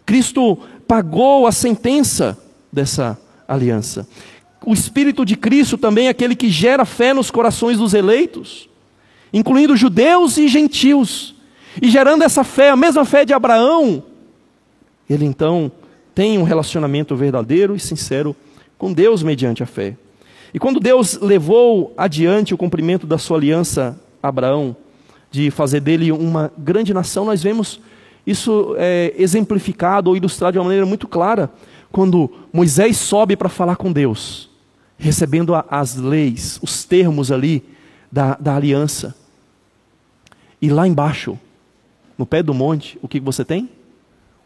[0.06, 0.56] Cristo
[0.88, 2.38] pagou a sentença
[2.72, 4.08] dessa aliança.
[4.64, 8.68] O Espírito de Cristo também é aquele que gera fé nos corações dos eleitos,
[9.32, 11.34] incluindo judeus e gentios.
[11.80, 14.02] E gerando essa fé, a mesma fé de Abraão,
[15.08, 15.70] ele então
[16.14, 18.34] tem um relacionamento verdadeiro e sincero
[18.78, 19.96] com Deus mediante a fé.
[20.52, 24.74] E quando Deus levou adiante o cumprimento da sua aliança a Abraão,
[25.30, 27.80] de fazer dele uma grande nação, nós vemos
[28.26, 31.50] isso é, exemplificado ou ilustrado de uma maneira muito clara
[31.90, 34.50] quando Moisés sobe para falar com Deus,
[34.98, 37.62] recebendo as leis, os termos ali
[38.10, 39.14] da, da aliança.
[40.60, 41.38] E lá embaixo,
[42.16, 43.68] no pé do monte, o que você tem?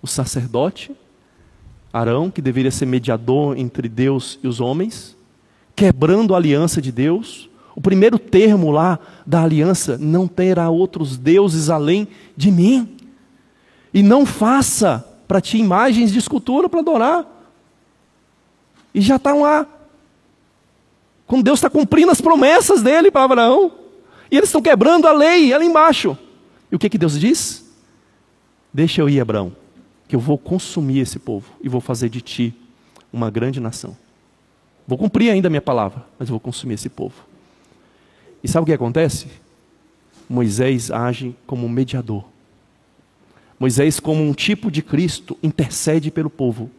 [0.02, 0.92] O sacerdote,
[1.92, 5.16] Arão, que deveria ser mediador entre Deus e os homens,
[5.74, 7.48] quebrando a aliança de Deus.
[7.74, 12.96] O primeiro termo lá da aliança: não terá outros deuses além de mim.
[13.92, 17.24] E não faça para ti imagens de escultura para adorar.
[18.92, 19.64] E já estão lá.
[21.24, 23.70] Como Deus está cumprindo as promessas dele para Abraão.
[24.28, 26.18] E eles estão quebrando a lei ali embaixo.
[26.68, 27.64] E o que, que Deus diz?
[28.74, 29.54] Deixa eu ir, Abraão,
[30.08, 32.52] que eu vou consumir esse povo e vou fazer de ti
[33.12, 33.96] uma grande nação.
[34.84, 37.14] Vou cumprir ainda a minha palavra, mas eu vou consumir esse povo.
[38.42, 39.28] E sabe o que acontece?
[40.28, 42.24] Moisés age como mediador.
[43.60, 46.70] Moisés, como um tipo de Cristo, intercede pelo povo.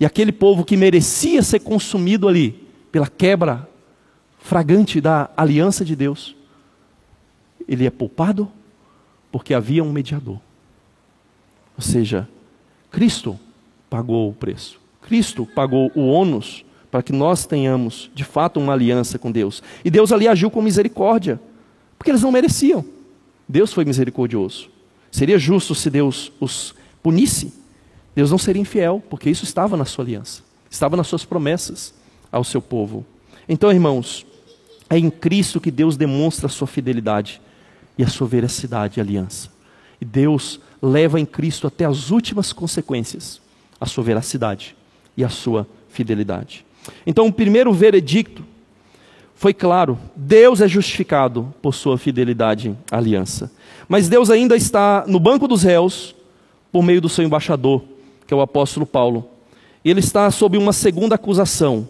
[0.00, 3.68] E aquele povo que merecia ser consumido ali, pela quebra
[4.38, 6.34] fragante da aliança de Deus,
[7.68, 8.50] ele é poupado
[9.30, 10.40] porque havia um mediador.
[11.76, 12.26] Ou seja,
[12.90, 13.38] Cristo
[13.90, 14.80] pagou o preço.
[15.02, 19.62] Cristo pagou o ônus para que nós tenhamos, de fato, uma aliança com Deus.
[19.84, 21.38] E Deus ali agiu com misericórdia,
[21.98, 22.82] porque eles não mereciam.
[23.46, 24.70] Deus foi misericordioso.
[25.10, 27.52] Seria justo se Deus os punisse?
[28.14, 31.94] Deus não seria infiel, porque isso estava na sua aliança, estava nas suas promessas
[32.30, 33.04] ao seu povo.
[33.48, 34.26] Então, irmãos,
[34.88, 37.40] é em Cristo que Deus demonstra a sua fidelidade
[37.96, 39.48] e a sua veracidade e aliança.
[40.00, 43.40] E Deus leva em Cristo até as últimas consequências
[43.80, 44.76] a sua veracidade
[45.16, 46.64] e a sua fidelidade.
[47.06, 48.44] Então, o primeiro veredicto
[49.40, 53.50] foi claro: Deus é justificado por sua fidelidade à aliança.
[53.88, 56.14] Mas Deus ainda está no banco dos réus
[56.70, 57.82] por meio do seu embaixador,
[58.26, 59.26] que é o apóstolo Paulo.
[59.82, 61.88] Ele está sob uma segunda acusação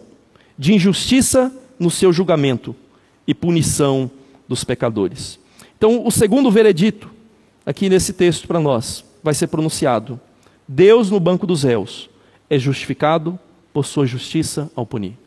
[0.57, 2.73] de injustiça no seu julgamento
[3.27, 4.09] e punição
[4.47, 5.37] dos pecadores.
[5.77, 7.11] Então, o segundo veredito,
[7.65, 10.17] aqui nesse texto para nós, vai ser pronunciado:
[10.65, 12.09] Deus no banco dos réus
[12.49, 13.37] é justificado
[13.73, 15.17] por sua justiça ao punir.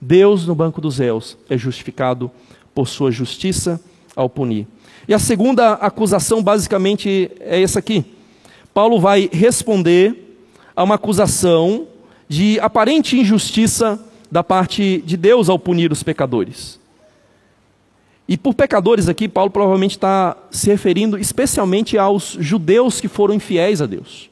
[0.00, 2.30] Deus no banco dos réus é justificado
[2.74, 3.80] por sua justiça
[4.14, 4.66] ao punir.
[5.08, 8.04] E a segunda acusação, basicamente, é essa aqui.
[8.74, 10.38] Paulo vai responder
[10.74, 11.86] a uma acusação
[12.28, 13.98] de aparente injustiça
[14.30, 16.78] da parte de Deus ao punir os pecadores.
[18.28, 23.80] E por pecadores aqui, Paulo provavelmente está se referindo especialmente aos judeus que foram infiéis
[23.80, 24.28] a Deus.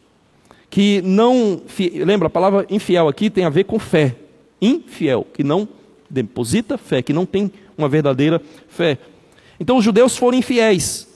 [0.68, 1.62] Que não.
[2.04, 4.16] Lembra, a palavra infiel aqui tem a ver com fé.
[4.64, 5.68] Infiel, que não
[6.08, 8.98] deposita fé, que não tem uma verdadeira fé.
[9.58, 11.08] Então os judeus foram infiéis.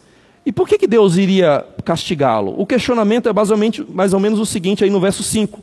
[0.45, 2.55] E por que, que Deus iria castigá-lo?
[2.59, 5.63] O questionamento é basicamente, mais ou menos o seguinte, aí no verso 5.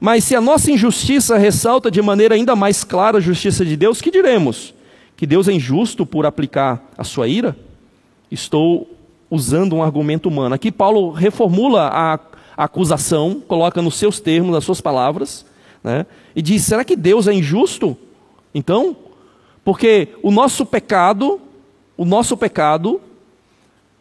[0.00, 4.00] Mas se a nossa injustiça ressalta de maneira ainda mais clara a justiça de Deus,
[4.00, 4.72] que diremos?
[5.16, 7.56] Que Deus é injusto por aplicar a sua ira?
[8.30, 8.88] Estou
[9.28, 10.54] usando um argumento humano.
[10.54, 12.20] Aqui Paulo reformula a,
[12.58, 15.46] acusação, coloca nos seus termos, nas suas palavras,
[15.88, 16.06] né?
[16.36, 17.96] e diz: será que Deus é injusto?
[18.54, 18.96] Então,
[19.64, 21.40] porque o nosso pecado
[21.96, 23.00] o nosso pecado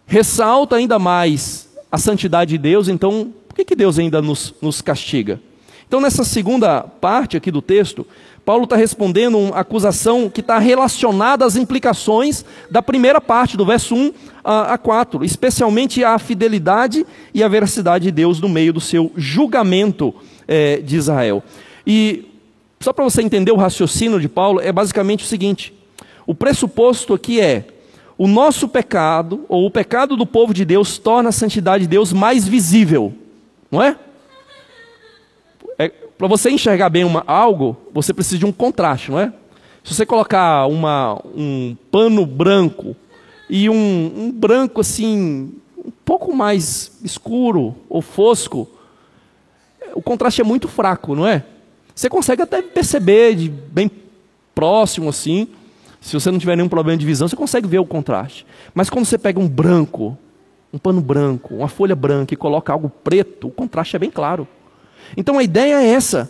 [0.06, 4.82] ressalta ainda mais a santidade de Deus, então por que, que Deus ainda nos, nos
[4.82, 5.42] castiga?
[5.88, 8.06] Então, nessa segunda parte aqui do texto,
[8.46, 13.96] Paulo está respondendo uma acusação que está relacionada às implicações da primeira parte, do verso
[13.96, 19.12] 1 a 4, especialmente a fidelidade e a veracidade de Deus no meio do seu
[19.16, 20.14] julgamento
[20.48, 21.42] é, de Israel.
[21.90, 22.26] E
[22.82, 25.74] só para você entender o raciocínio de Paulo, é basicamente o seguinte:
[26.26, 27.66] o pressuposto aqui é
[28.18, 32.12] o nosso pecado, ou o pecado do povo de Deus, torna a santidade de Deus
[32.12, 33.14] mais visível,
[33.72, 33.96] não é?
[35.80, 39.32] é Para você enxergar bem uma, algo, você precisa de um contraste, não é?
[39.82, 42.98] Se você colocar uma, um pano branco
[43.50, 48.68] e um, um branco assim, um pouco mais escuro ou fosco,
[49.94, 51.46] o contraste é muito fraco, não é?
[51.98, 53.90] Você consegue até perceber de bem
[54.54, 55.48] próximo assim.
[56.00, 58.46] Se você não tiver nenhum problema de visão, você consegue ver o contraste.
[58.72, 60.16] Mas quando você pega um branco,
[60.72, 64.48] um pano branco, uma folha branca e coloca algo preto, o contraste é bem claro.
[65.18, 66.30] Então a ideia é essa.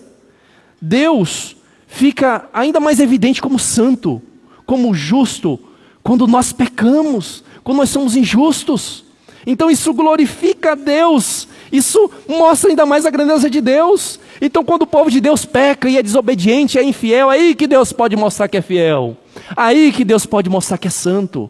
[0.81, 4.21] Deus fica ainda mais evidente como santo,
[4.65, 5.59] como justo,
[6.01, 9.03] quando nós pecamos, quando nós somos injustos.
[9.49, 14.19] Então isso glorifica a Deus, isso mostra ainda mais a grandeza de Deus.
[14.41, 17.93] Então, quando o povo de Deus peca e é desobediente, é infiel, aí que Deus
[17.93, 19.15] pode mostrar que é fiel,
[19.55, 21.49] aí que Deus pode mostrar que é santo.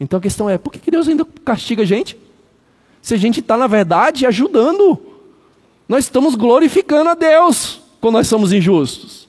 [0.00, 2.16] Então a questão é: por que Deus ainda castiga a gente?
[3.02, 4.98] Se a gente está, na verdade, ajudando,
[5.86, 9.28] nós estamos glorificando a Deus quando nós somos injustos.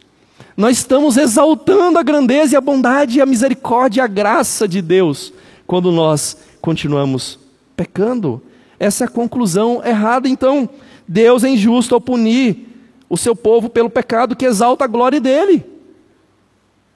[0.55, 5.33] Nós estamos exaltando a grandeza e a bondade a misericórdia e a graça de Deus
[5.67, 7.48] quando nós continuamos
[7.79, 8.41] pecando.
[8.77, 10.27] Essa é a conclusão errada.
[10.27, 10.69] Então,
[11.07, 12.67] Deus é injusto ao punir
[13.09, 15.65] o seu povo pelo pecado que exalta a glória dele.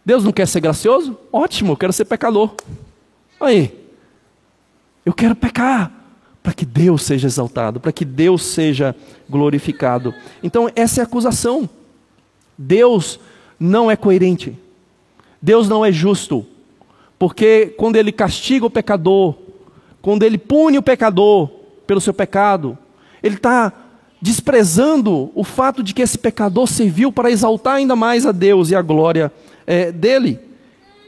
[0.06, 1.18] Deus não quer ser gracioso?
[1.32, 2.54] Ótimo, eu quero ser pecador.
[3.40, 3.74] Aí,
[5.06, 5.90] eu quero pecar
[6.44, 8.94] para que Deus seja exaltado, para que Deus seja
[9.30, 10.14] glorificado.
[10.44, 11.70] Então, essa é a acusação.
[12.58, 13.22] Deus
[13.58, 14.60] não é coerente.
[15.42, 16.46] Deus não é justo.
[17.18, 19.43] Porque quando ele castiga o pecador,
[20.04, 21.50] quando ele pune o pecador
[21.88, 22.78] pelo seu pecado,
[23.24, 23.72] ele está
[24.22, 28.76] desprezando o fato de que esse pecador serviu para exaltar ainda mais a Deus e
[28.76, 29.32] a glória
[29.66, 30.42] é, dele.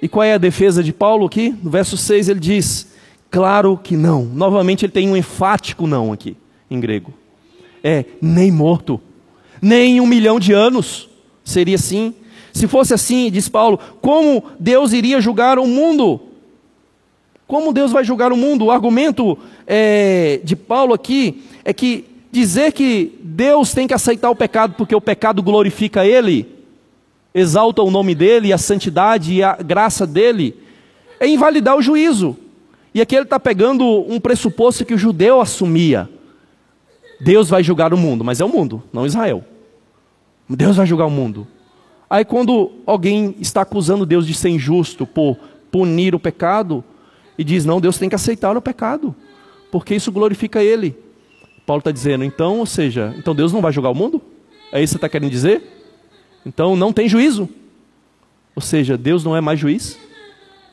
[0.01, 1.53] E qual é a defesa de Paulo aqui?
[1.62, 2.88] No verso 6 ele diz:
[3.29, 4.23] Claro que não.
[4.23, 6.38] Novamente ele tem um enfático não aqui,
[6.71, 7.13] em grego.
[7.84, 9.01] É, nem morto,
[9.62, 11.10] nem um milhão de anos.
[11.43, 12.13] Seria assim.
[12.53, 16.21] Se fosse assim, diz Paulo, como Deus iria julgar o mundo?
[17.47, 18.65] Como Deus vai julgar o mundo?
[18.65, 24.36] O argumento é, de Paulo aqui é que dizer que Deus tem que aceitar o
[24.36, 26.47] pecado porque o pecado glorifica Ele,
[27.34, 30.55] exalta o nome dEle, a santidade e a graça dEle,
[31.19, 32.36] é invalidar o juízo.
[32.93, 36.10] E aqui ele está pegando um pressuposto que o judeu assumia.
[37.19, 39.43] Deus vai julgar o mundo, mas é o mundo, não Israel.
[40.49, 41.45] Deus vai julgar o mundo.
[42.10, 45.38] Aí quando alguém está acusando Deus de ser injusto por
[45.71, 46.84] punir o pecado,
[47.37, 49.15] e diz, não, Deus tem que aceitar o pecado,
[49.71, 50.95] porque isso glorifica Ele.
[51.65, 54.21] Paulo está dizendo, então, ou seja, então Deus não vai julgar o mundo?
[54.71, 55.63] É isso que você está querendo dizer?
[56.45, 57.49] Então não tem juízo.
[58.55, 59.97] Ou seja, Deus não é mais juiz?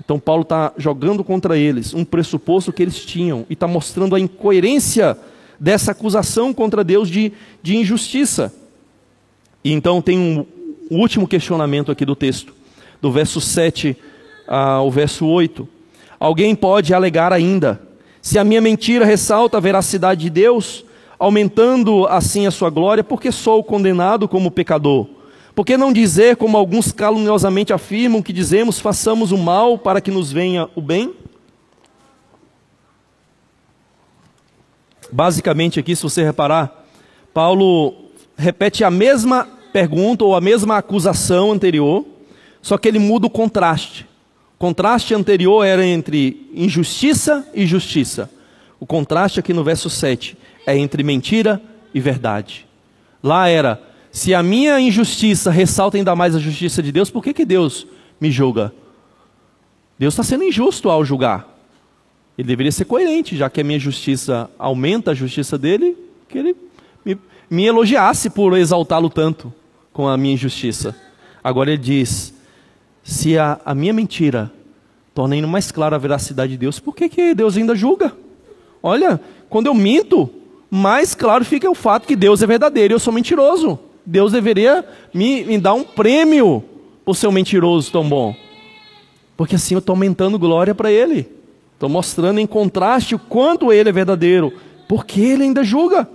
[0.05, 4.21] Então Paulo está jogando contra eles um pressuposto que eles tinham e está mostrando a
[4.21, 5.17] incoerência
[5.59, 8.53] dessa acusação contra Deus de, de injustiça.
[9.65, 10.47] E então tem um,
[10.91, 12.53] último questionamento aqui do texto,
[13.01, 13.97] do verso 7
[14.47, 15.69] ao verso 8.
[16.23, 17.83] Alguém pode alegar ainda,
[18.21, 20.85] se a minha mentira ressalta a veracidade de Deus,
[21.19, 25.09] aumentando assim a sua glória, porque sou condenado como pecador?
[25.53, 30.13] Por que não dizer, como alguns caluniosamente afirmam, que dizemos, façamos o mal para que
[30.13, 31.13] nos venha o bem?
[35.11, 36.87] Basicamente, aqui, se você reparar,
[37.35, 37.95] Paulo
[38.37, 42.07] repete a mesma pergunta ou a mesma acusação anterior,
[42.63, 44.12] só que ele muda o contraste.
[44.63, 48.31] Contraste anterior era entre injustiça e justiça.
[48.79, 51.61] O contraste aqui no verso 7 é entre mentira
[51.93, 52.65] e verdade.
[53.21, 57.35] Lá era se a minha injustiça ressalta ainda mais a justiça de Deus, por que,
[57.35, 57.89] que Deus
[58.21, 58.73] me julga?
[59.99, 61.45] Deus está sendo injusto ao julgar.
[62.39, 65.97] Ele deveria ser coerente, já que a minha justiça aumenta a justiça dele,
[66.29, 66.55] que ele
[67.05, 67.19] me,
[67.51, 69.53] me elogiasse por exaltá-lo tanto
[69.93, 70.95] com a minha injustiça.
[71.43, 72.33] Agora ele diz:
[73.03, 74.51] se a, a minha mentira
[75.15, 78.13] torna ainda mais clara a veracidade de Deus, por que, que Deus ainda julga?
[78.83, 80.29] Olha, quando eu minto,
[80.71, 83.79] mais claro fica o fato que Deus é verdadeiro e eu sou mentiroso.
[84.05, 86.65] Deus deveria me, me dar um prêmio
[87.05, 88.35] por ser um mentiroso tão bom.
[89.37, 91.29] Porque assim eu estou aumentando glória para Ele.
[91.75, 94.53] Estou mostrando em contraste o quanto Ele é verdadeiro.
[94.89, 96.09] Porque Ele ainda julga.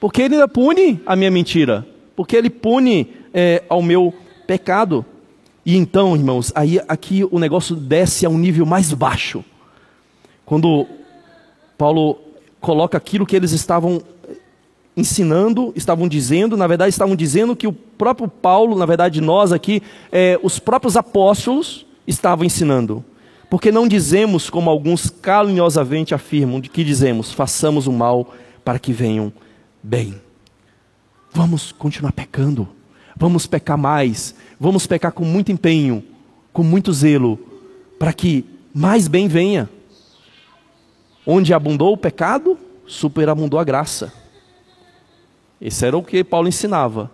[0.00, 1.86] Porque Ele ainda pune a minha mentira.
[2.14, 4.12] Porque Ele pune é, ao meu
[4.46, 5.04] pecado.
[5.66, 9.44] E então, irmãos, aí aqui o negócio desce a um nível mais baixo.
[10.44, 10.86] Quando
[11.76, 12.20] Paulo
[12.60, 14.00] coloca aquilo que eles estavam
[14.96, 19.82] ensinando, estavam dizendo, na verdade estavam dizendo que o próprio Paulo, na verdade nós aqui,
[20.12, 23.04] é, os próprios apóstolos estavam ensinando.
[23.50, 28.32] Porque não dizemos, como alguns caluniosamente afirmam, de que dizemos, façamos o mal
[28.64, 29.32] para que venham
[29.82, 30.14] bem.
[31.32, 32.68] Vamos continuar pecando,
[33.16, 36.04] vamos pecar mais, vamos pecar com muito empenho,
[36.52, 37.38] com muito zelo,
[37.98, 38.44] para que
[38.74, 39.68] mais bem venha.
[41.26, 44.12] Onde abundou o pecado, superabundou a graça.
[45.60, 47.10] Esse era o que Paulo ensinava.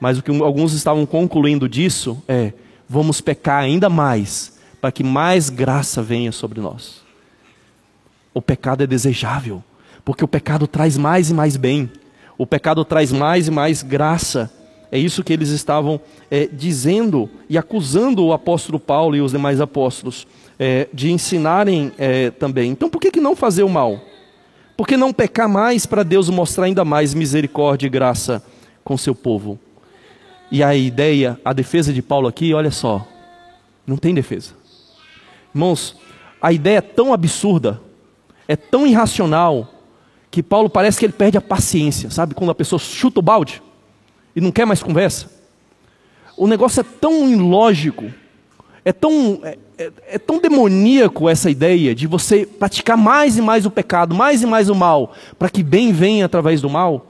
[0.00, 2.52] Mas o que alguns estavam concluindo disso é:
[2.88, 7.02] vamos pecar ainda mais, para que mais graça venha sobre nós.
[8.32, 9.62] O pecado é desejável,
[10.04, 11.90] porque o pecado traz mais e mais bem,
[12.36, 14.52] o pecado traz mais e mais graça.
[14.90, 19.60] É isso que eles estavam é, dizendo e acusando o apóstolo Paulo e os demais
[19.60, 20.26] apóstolos
[20.58, 22.70] é, de ensinarem é, também.
[22.70, 24.00] Então, por que, que não fazer o mal?
[24.76, 28.42] Por que não pecar mais para Deus mostrar ainda mais misericórdia e graça
[28.82, 29.58] com seu povo?
[30.50, 33.06] E a ideia, a defesa de Paulo aqui, olha só,
[33.86, 34.54] não tem defesa.
[35.54, 35.96] Irmãos,
[36.40, 37.80] a ideia é tão absurda,
[38.46, 39.74] é tão irracional,
[40.30, 42.34] que Paulo parece que ele perde a paciência, sabe?
[42.34, 43.62] Quando a pessoa chuta o balde
[44.38, 45.28] e não quer mais conversa.
[46.36, 48.06] O negócio é tão ilógico,
[48.84, 53.66] é tão, é, é, é, tão demoníaco essa ideia de você praticar mais e mais
[53.66, 57.04] o pecado, mais e mais o mal, para que bem venha através do mal,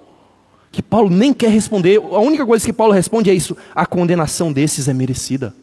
[0.73, 1.99] que Paulo nem quer responder.
[1.99, 5.55] A única coisa que Paulo responde é isso: a condenação desses é merecida.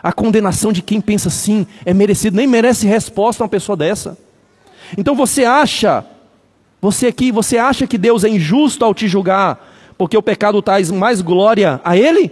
[0.00, 4.16] A condenação de quem pensa assim é merecida, nem merece resposta uma pessoa dessa.
[4.96, 6.04] Então você acha,
[6.80, 9.71] você aqui, você acha que Deus é injusto ao te julgar,
[10.02, 12.28] porque o pecado traz mais glória a Ele?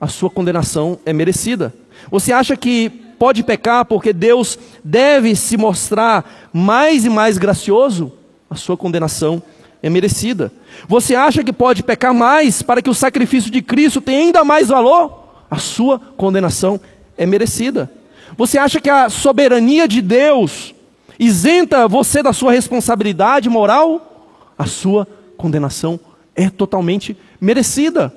[0.00, 1.74] A sua condenação é merecida.
[2.12, 8.12] Você acha que pode pecar porque Deus deve se mostrar mais e mais gracioso?
[8.48, 9.42] A sua condenação
[9.82, 10.52] é merecida.
[10.86, 14.68] Você acha que pode pecar mais para que o sacrifício de Cristo tenha ainda mais
[14.68, 15.42] valor?
[15.50, 16.80] A sua condenação
[17.16, 17.90] é merecida.
[18.36, 20.72] Você acha que a soberania de Deus
[21.18, 24.36] isenta você da sua responsabilidade moral?
[24.56, 25.04] A sua
[25.36, 25.98] condenação
[26.38, 28.14] é totalmente merecida.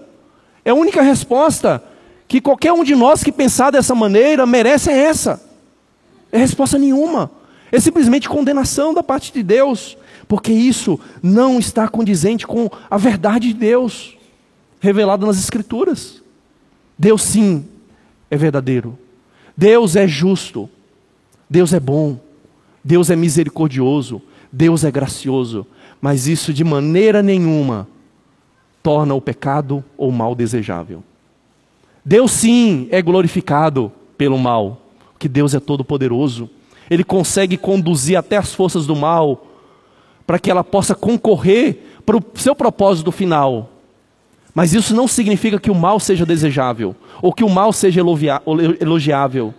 [0.63, 1.84] É a única resposta
[2.28, 5.43] que qualquer um de nós que pensar dessa maneira merece é essa.
[6.32, 7.32] É resposta nenhuma.
[7.72, 9.97] É simplesmente condenação da parte de Deus,
[10.28, 14.15] porque isso não está condizente com a verdade de Deus
[14.80, 16.22] revelada nas Escrituras.
[16.97, 17.65] Deus sim
[18.30, 18.97] é verdadeiro.
[19.57, 20.69] Deus é justo.
[21.49, 22.19] Deus é bom.
[22.84, 24.22] Deus é misericordioso.
[24.51, 25.65] Deus é gracioso.
[25.99, 27.88] Mas isso de maneira nenhuma
[28.82, 31.04] torna o pecado ou mal desejável.
[32.04, 34.82] Deus sim é glorificado pelo mal,
[35.20, 36.50] que Deus é todo poderoso.
[36.90, 39.48] Ele consegue conduzir até as forças do mal
[40.26, 43.70] para que ela possa concorrer para o seu propósito final.
[44.54, 48.02] Mas isso não significa que o mal seja desejável ou que o mal seja
[48.80, 49.54] elogiável.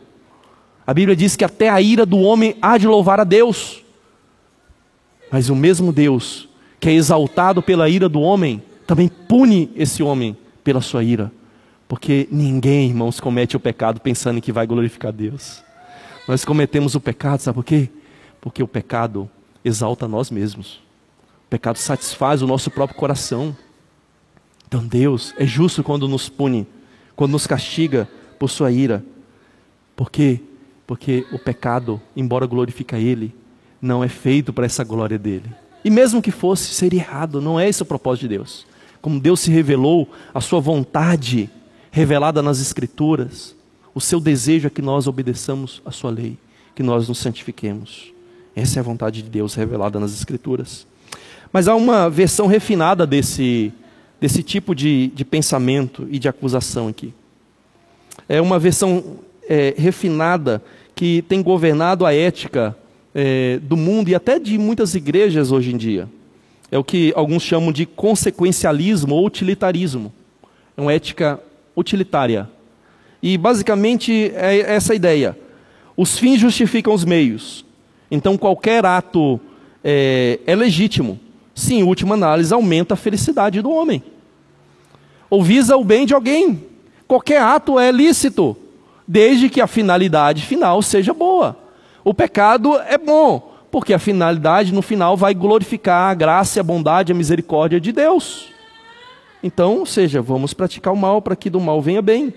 [0.86, 3.82] A Bíblia diz que até a ira do homem há de louvar a Deus.
[5.30, 6.48] Mas o mesmo Deus
[6.82, 11.32] que é exaltado pela ira do homem também pune esse homem pela sua ira.
[11.88, 15.62] Porque ninguém, irmãos, comete o pecado pensando que vai glorificar Deus.
[16.26, 17.90] Nós cometemos o pecado, sabe por quê?
[18.40, 19.28] Porque o pecado
[19.64, 20.76] exalta nós mesmos.
[21.46, 23.54] O pecado satisfaz o nosso próprio coração.
[24.66, 26.66] Então Deus é justo quando nos pune,
[27.14, 28.08] quando nos castiga
[28.38, 29.04] por sua ira.
[29.94, 30.40] Por quê?
[30.86, 33.34] Porque o pecado, embora glorifique Ele,
[33.80, 35.52] não é feito para essa glória dele.
[35.84, 38.66] E mesmo que fosse, seria errado, não é esse o propósito de Deus.
[39.02, 41.50] Como Deus se revelou, a sua vontade
[41.90, 43.54] revelada nas Escrituras,
[43.94, 46.38] o seu desejo é que nós obedeçamos a sua lei,
[46.74, 48.14] que nós nos santifiquemos.
[48.54, 50.86] Essa é a vontade de Deus revelada nas Escrituras.
[51.52, 53.72] Mas há uma versão refinada desse,
[54.20, 57.12] desse tipo de, de pensamento e de acusação aqui.
[58.28, 60.62] É uma versão é, refinada
[60.94, 62.76] que tem governado a ética
[63.14, 66.08] é, do mundo e até de muitas igrejas hoje em dia.
[66.72, 70.10] É o que alguns chamam de consequencialismo ou utilitarismo.
[70.74, 71.38] É uma ética
[71.76, 72.48] utilitária.
[73.22, 75.38] E basicamente é essa ideia.
[75.94, 77.62] Os fins justificam os meios.
[78.10, 79.38] Então qualquer ato
[79.84, 81.20] é, é legítimo.
[81.54, 84.02] Sim, em última análise, aumenta a felicidade do homem.
[85.28, 86.64] Ou visa o bem de alguém.
[87.06, 88.56] Qualquer ato é lícito,
[89.06, 91.54] desde que a finalidade final seja boa.
[92.02, 97.10] O pecado é bom, porque a finalidade no final vai glorificar a graça, a bondade,
[97.10, 98.50] a misericórdia de Deus.
[99.42, 102.34] Então, ou seja, vamos praticar o mal para que do mal venha bem.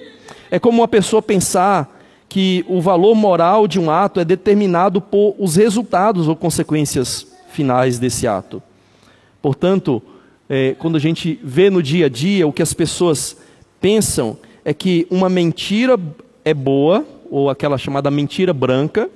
[0.50, 1.94] É como uma pessoa pensar
[2.30, 8.00] que o valor moral de um ato é determinado por os resultados ou consequências finais
[8.00, 8.64] desse ato.
[9.42, 10.02] Portanto,
[10.50, 13.36] é, quando a gente vê no dia a dia o que as pessoas
[13.82, 16.00] pensam é que uma mentira
[16.46, 19.10] é boa, ou aquela chamada mentira branca,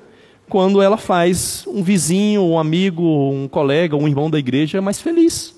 [0.50, 5.56] quando ela faz um vizinho, um amigo, um colega, um irmão da igreja mais feliz.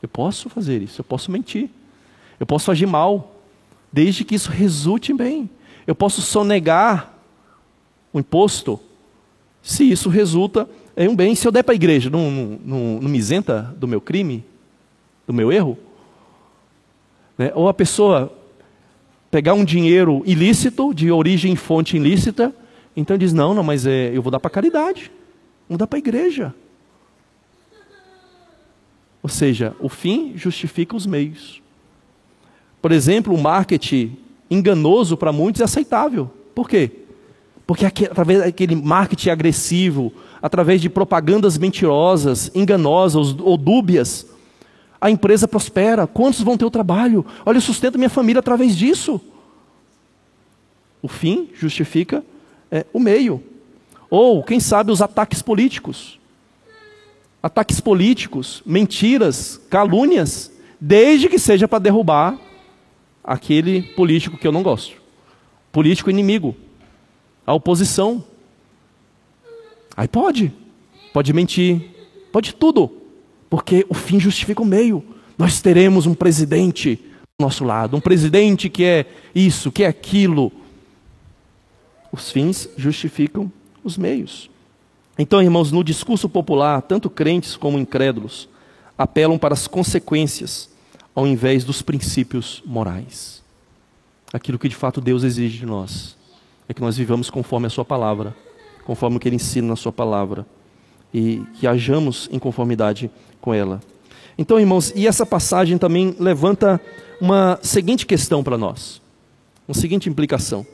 [0.00, 1.68] Eu posso fazer isso, eu posso mentir,
[2.40, 3.36] eu posso agir mal,
[3.92, 5.50] desde que isso resulte bem.
[5.86, 7.12] Eu posso sonegar
[8.12, 8.80] o imposto
[9.60, 11.34] se isso resulta em um bem.
[11.34, 14.44] Se eu der para a igreja, não, não, não me isenta do meu crime,
[15.26, 15.76] do meu erro?
[17.36, 17.52] Né?
[17.54, 18.32] Ou a pessoa
[19.30, 22.54] pegar um dinheiro ilícito, de origem e fonte ilícita,
[22.96, 25.10] então diz: não, não, mas é, eu vou dar para caridade,
[25.68, 26.54] vou dar para a igreja.
[29.22, 31.62] Ou seja, o fim justifica os meios.
[32.80, 34.16] Por exemplo, o marketing
[34.50, 36.30] enganoso para muitos é aceitável.
[36.54, 36.90] Por quê?
[37.64, 40.12] Porque através daquele marketing agressivo,
[40.42, 44.26] através de propagandas mentirosas, enganosas ou dúbias,
[45.00, 46.06] a empresa prospera.
[46.06, 47.24] Quantos vão ter o trabalho?
[47.46, 49.20] Olha, eu sustento minha família através disso.
[51.00, 52.24] O fim justifica
[52.72, 53.42] é, o meio.
[54.08, 56.18] Ou, quem sabe, os ataques políticos.
[57.42, 60.50] Ataques políticos, mentiras, calúnias,
[60.80, 62.38] desde que seja para derrubar
[63.22, 64.96] aquele político que eu não gosto.
[65.70, 66.56] Político inimigo.
[67.46, 68.24] A oposição.
[69.94, 70.52] Aí pode.
[71.12, 71.90] Pode mentir.
[72.32, 72.90] Pode tudo.
[73.50, 75.04] Porque o fim justifica o meio.
[75.36, 77.96] Nós teremos um presidente do nosso lado.
[77.96, 80.52] Um presidente que é isso, que é aquilo.
[82.12, 83.50] Os fins justificam
[83.82, 84.50] os meios.
[85.18, 88.48] Então, irmãos, no discurso popular, tanto crentes como incrédulos
[88.96, 90.70] apelam para as consequências
[91.14, 93.42] ao invés dos princípios morais.
[94.32, 96.16] Aquilo que de fato Deus exige de nós
[96.68, 98.34] é que nós vivamos conforme a Sua palavra,
[98.84, 100.46] conforme o que Ele ensina na Sua palavra,
[101.12, 103.10] e que hajamos em conformidade
[103.40, 103.80] com ela.
[104.38, 106.80] Então, irmãos, e essa passagem também levanta
[107.20, 109.02] uma seguinte questão para nós,
[109.68, 110.66] uma seguinte implicação.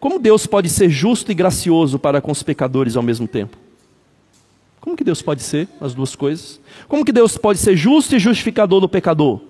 [0.00, 3.56] Como Deus pode ser justo e gracioso para com os pecadores ao mesmo tempo?
[4.80, 6.60] Como que Deus pode ser as duas coisas?
[6.86, 9.40] Como que Deus pode ser justo e justificador do pecador?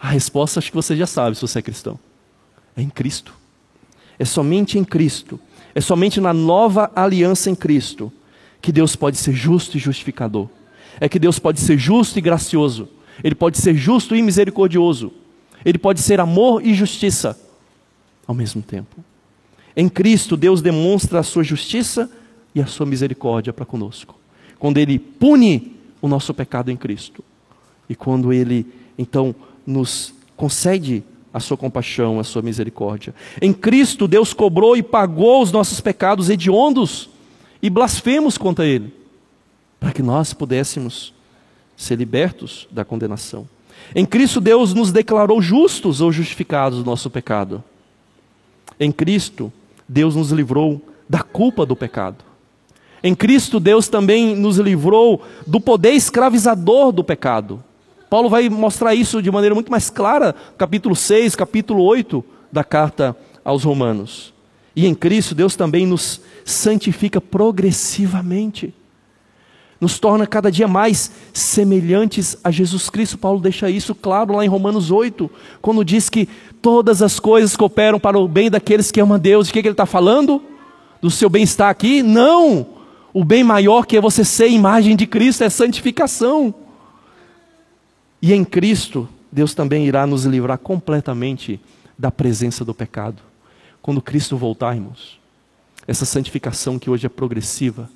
[0.00, 1.98] A resposta acho que você já sabe se você é cristão.
[2.76, 3.34] É em Cristo.
[4.18, 5.38] É somente em Cristo.
[5.74, 8.12] É somente na nova aliança em Cristo
[8.60, 10.48] que Deus pode ser justo e justificador.
[11.00, 12.88] É que Deus pode ser justo e gracioso.
[13.22, 15.12] Ele pode ser justo e misericordioso.
[15.64, 17.38] Ele pode ser amor e justiça
[18.26, 19.04] ao mesmo tempo.
[19.76, 22.10] Em Cristo, Deus demonstra a sua justiça
[22.54, 24.22] e a sua misericórdia para conosco
[24.62, 27.24] quando ele pune o nosso pecado em Cristo.
[27.88, 28.64] E quando ele,
[28.96, 29.34] então,
[29.66, 31.02] nos concede
[31.34, 33.12] a sua compaixão, a sua misericórdia.
[33.40, 37.10] Em Cristo, Deus cobrou e pagou os nossos pecados hediondos
[37.60, 38.94] e blasfemos contra Ele,
[39.80, 41.12] para que nós pudéssemos
[41.76, 43.48] ser libertos da condenação.
[43.96, 47.64] Em Cristo, Deus nos declarou justos ou justificados do nosso pecado.
[48.78, 49.52] Em Cristo,
[49.92, 52.24] Deus nos livrou da culpa do pecado.
[53.04, 57.62] Em Cristo, Deus também nos livrou do poder escravizador do pecado.
[58.08, 63.14] Paulo vai mostrar isso de maneira muito mais clara, capítulo 6, capítulo 8 da carta
[63.44, 64.32] aos Romanos.
[64.74, 68.72] E em Cristo, Deus também nos santifica progressivamente,
[69.82, 73.18] nos torna cada dia mais semelhantes a Jesus Cristo.
[73.18, 75.28] Paulo deixa isso claro lá em Romanos 8,
[75.60, 76.28] quando diz que
[76.62, 79.48] todas as coisas cooperam para o bem daqueles que amam a Deus.
[79.48, 80.40] De que, que ele está falando?
[81.00, 82.00] Do seu bem-estar aqui?
[82.00, 82.64] Não!
[83.12, 86.54] O bem maior que é você ser imagem de Cristo é santificação.
[88.22, 91.60] E em Cristo, Deus também irá nos livrar completamente
[91.98, 93.20] da presença do pecado.
[93.82, 95.18] Quando Cristo voltar, irmãos,
[95.88, 97.90] essa santificação que hoje é progressiva,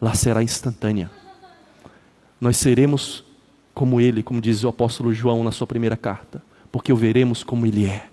[0.00, 1.10] lá será instantânea.
[2.40, 3.24] Nós seremos
[3.74, 7.66] como Ele, como diz o apóstolo João na sua primeira carta, porque o veremos como
[7.66, 8.08] Ele é.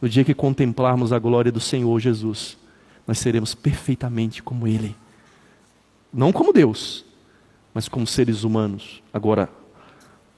[0.00, 2.56] No dia que contemplarmos a glória do Senhor Jesus,
[3.06, 4.96] nós seremos perfeitamente como Ele.
[6.12, 7.04] Não como Deus,
[7.72, 9.48] mas como seres humanos, agora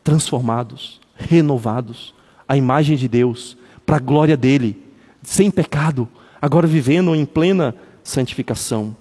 [0.04, 2.14] transformados, renovados,
[2.46, 3.56] à imagem de Deus,
[3.86, 4.82] para a glória dele,
[5.22, 6.08] sem pecado,
[6.40, 8.96] agora vivendo em plena santificação.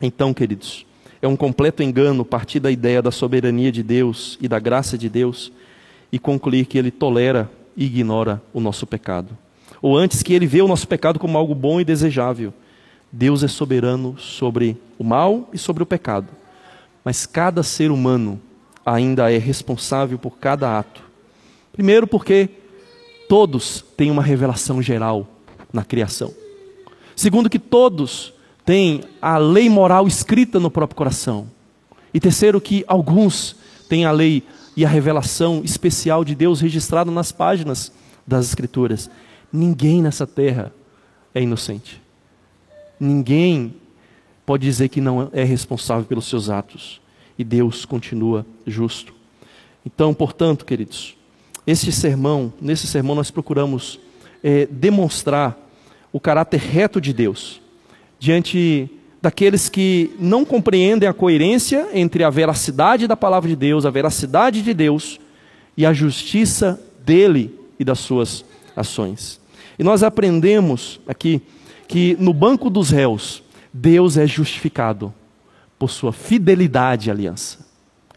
[0.00, 0.86] Então, queridos,
[1.22, 5.08] é um completo engano partir da ideia da soberania de Deus e da graça de
[5.08, 5.52] Deus
[6.10, 9.38] e concluir que ele tolera e ignora o nosso pecado.
[9.80, 12.52] Ou antes que ele vê o nosso pecado como algo bom e desejável
[13.12, 16.28] Deus é soberano sobre o mal e sobre o pecado.
[17.04, 18.40] Mas cada ser humano
[18.86, 21.02] ainda é responsável por cada ato.
[21.72, 22.48] Primeiro, porque
[23.28, 25.28] todos têm uma revelação geral
[25.70, 26.32] na criação.
[27.14, 28.32] Segundo, que todos
[28.64, 31.46] têm a lei moral escrita no próprio coração.
[32.14, 33.56] E terceiro, que alguns
[33.88, 34.42] têm a lei
[34.76, 37.92] e a revelação especial de Deus registrada nas páginas
[38.26, 39.10] das Escrituras.
[39.52, 40.72] Ninguém nessa terra
[41.34, 42.00] é inocente.
[42.98, 43.74] Ninguém
[44.46, 47.00] pode dizer que não é responsável pelos seus atos.
[47.38, 49.14] E Deus continua justo.
[49.84, 51.16] Então, portanto, queridos,
[51.66, 53.98] este sermão, nesse sermão nós procuramos
[54.42, 55.58] é, demonstrar
[56.12, 57.61] o caráter reto de Deus,
[58.22, 58.88] diante
[59.20, 64.62] daqueles que não compreendem a coerência entre a veracidade da palavra de Deus, a veracidade
[64.62, 65.18] de Deus
[65.76, 68.44] e a justiça dele e das suas
[68.76, 69.40] ações.
[69.76, 71.42] E nós aprendemos aqui
[71.88, 73.42] que no banco dos réus,
[73.72, 75.12] Deus é justificado
[75.76, 77.66] por sua fidelidade à aliança.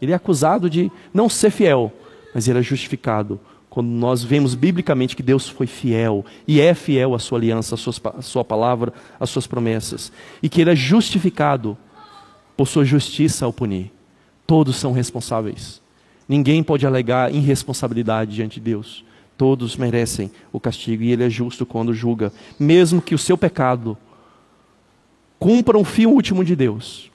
[0.00, 1.92] Ele é acusado de não ser fiel,
[2.32, 3.40] mas ele é justificado
[3.76, 7.76] quando nós vemos biblicamente que Deus foi fiel e é fiel à sua aliança, à
[7.76, 10.10] sua, à sua palavra, às suas promessas,
[10.42, 11.76] e que ele é justificado
[12.56, 13.92] por sua justiça ao punir.
[14.46, 15.82] Todos são responsáveis.
[16.26, 19.04] Ninguém pode alegar irresponsabilidade diante de Deus.
[19.36, 23.94] Todos merecem o castigo e ele é justo quando julga, mesmo que o seu pecado
[25.38, 27.10] cumpra um fim último de Deus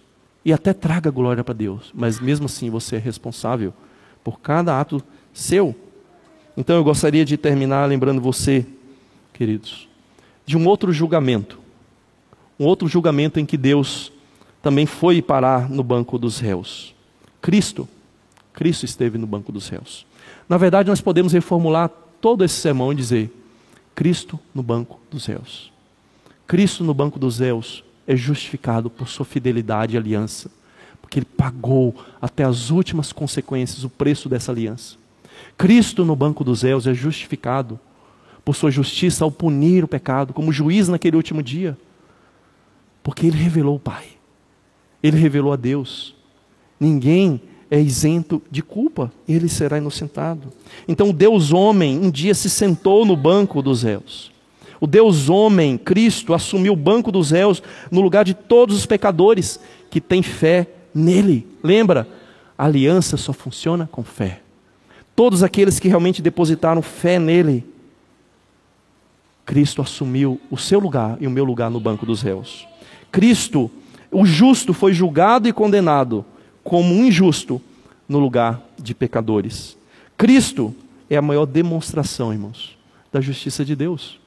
[0.45, 3.74] e até traga glória para Deus, mas mesmo assim você é responsável
[4.24, 5.03] por cada ato
[5.34, 5.76] seu.
[6.62, 8.64] Então eu gostaria de terminar lembrando você,
[9.34, 9.89] queridos,
[10.45, 11.57] de um outro julgamento.
[12.59, 14.12] Um outro julgamento em que Deus
[14.62, 16.93] também foi parar no banco dos réus.
[17.41, 17.89] Cristo,
[18.53, 20.05] Cristo esteve no banco dos réus.
[20.47, 21.89] Na verdade, nós podemos reformular
[22.22, 23.36] todo esse sermão e dizer:
[23.95, 25.72] Cristo no banco dos réus.
[26.45, 30.51] Cristo no banco dos réus é justificado por sua fidelidade e aliança,
[31.01, 35.00] porque ele pagou até as últimas consequências o preço dessa aliança.
[35.57, 37.79] Cristo no banco dos réus é justificado
[38.43, 41.77] por sua justiça ao punir o pecado, como juiz naquele último dia,
[43.03, 44.05] porque ele revelou o Pai,
[45.01, 46.15] ele revelou a Deus.
[46.79, 50.51] Ninguém é isento de culpa, ele será inocentado.
[50.87, 54.31] Então o Deus homem um dia se sentou no banco dos réus.
[54.79, 57.61] O Deus homem, Cristo, assumiu o banco dos réus
[57.91, 59.59] no lugar de todos os pecadores
[59.91, 61.47] que têm fé nele.
[61.63, 62.07] Lembra?
[62.57, 64.40] A aliança só funciona com fé
[65.16, 67.66] todos aqueles que realmente depositaram fé nele,
[69.45, 72.68] Cristo assumiu o seu lugar e o meu lugar no banco dos réus.
[73.12, 73.70] Cristo,
[74.09, 76.24] o justo, foi julgado e condenado
[76.64, 77.62] como um injusto
[78.07, 79.78] no lugar de pecadores.
[80.18, 80.74] Cristo
[81.09, 82.78] é a maior demonstração, irmãos,
[83.12, 84.20] da justiça de Deus.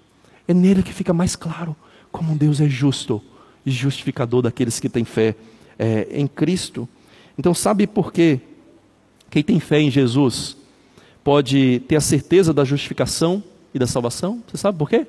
[0.47, 1.75] É nele que fica mais claro
[2.13, 3.23] como Deus é justo
[3.65, 5.35] e justificador daqueles que têm fé
[5.79, 6.89] é, em Cristo.
[7.39, 8.41] Então, sabe por quê?
[9.31, 10.57] Quem tem fé em Jesus
[11.25, 14.45] pode ter a certeza da justificação e da salvação.
[14.47, 15.07] Você sabe por quê?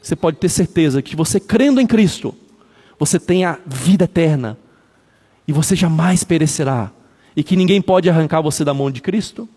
[0.00, 2.34] Você pode ter certeza que você crendo em Cristo,
[2.98, 4.58] você tem a vida eterna
[5.48, 6.92] e você jamais perecerá.
[7.34, 9.48] E que ninguém pode arrancar você da mão de Cristo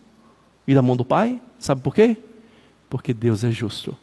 [0.65, 1.41] e da mão do Pai.
[1.59, 2.15] Sabe por quê?
[2.89, 3.97] Porque Deus é justo.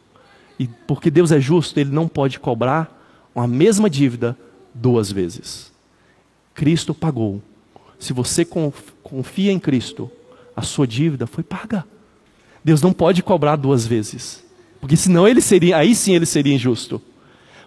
[0.59, 3.01] E porque Deus é justo, Ele não pode cobrar
[3.33, 4.37] uma mesma dívida
[4.73, 5.71] duas vezes.
[6.53, 7.41] Cristo pagou.
[7.97, 10.11] Se você confia em Cristo,
[10.61, 11.83] a sua dívida foi paga.
[12.63, 14.45] Deus não pode cobrar duas vezes,
[14.79, 17.01] porque senão ele seria, aí sim ele seria injusto.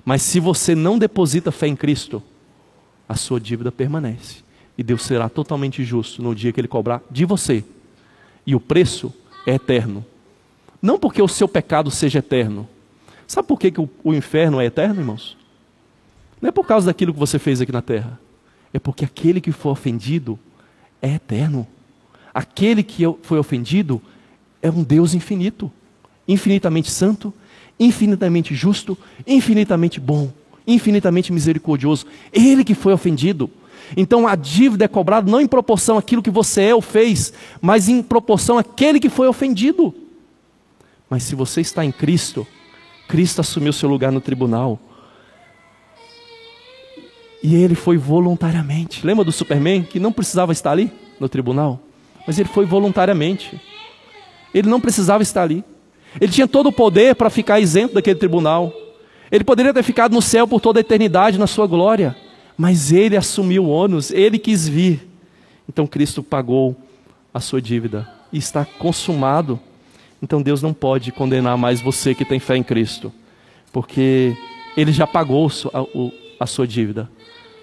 [0.05, 2.23] Mas se você não deposita fé em Cristo,
[3.09, 4.45] a sua dívida permanece.
[4.79, 7.65] E Deus será totalmente justo no dia que ele cobrar de você.
[8.47, 9.13] E o preço
[9.45, 10.05] é eterno.
[10.81, 12.69] Não porque o seu pecado seja eterno.
[13.27, 15.37] Sabe por que, que o, o inferno é eterno, irmãos?
[16.41, 18.21] Não é por causa daquilo que você fez aqui na terra.
[18.73, 20.39] É porque aquele que for ofendido
[21.03, 21.67] é eterno
[22.35, 24.03] aquele que foi ofendido
[24.61, 25.71] é um Deus infinito,
[26.27, 27.33] infinitamente santo,
[27.79, 30.33] infinitamente justo, infinitamente bom,
[30.67, 32.07] infinitamente misericordioso.
[32.33, 33.49] Ele que foi ofendido.
[33.97, 37.89] Então a dívida é cobrada não em proporção àquilo que você é ou fez, mas
[37.89, 39.95] em proporção àquele que foi ofendido.
[41.09, 42.47] Mas se você está em Cristo,
[43.07, 44.81] Cristo assumiu seu lugar no tribunal.
[47.43, 49.07] E ele foi voluntariamente.
[49.07, 51.79] Lembra do Superman que não precisava estar ali no tribunal?
[52.27, 53.61] Mas ele foi voluntariamente.
[54.53, 55.65] Ele não precisava estar ali.
[56.21, 58.73] Ele tinha todo o poder para ficar isento daquele tribunal.
[59.31, 62.17] Ele poderia ter ficado no céu por toda a eternidade na sua glória,
[62.57, 65.09] mas ele assumiu o ônus, ele quis vir.
[65.69, 66.77] Então Cristo pagou
[67.33, 69.59] a sua dívida e está consumado.
[70.23, 73.13] Então Deus não pode condenar mais você que tem fé em Cristo,
[73.73, 74.37] porque
[74.77, 75.51] ele já pagou
[76.39, 77.11] a sua dívida.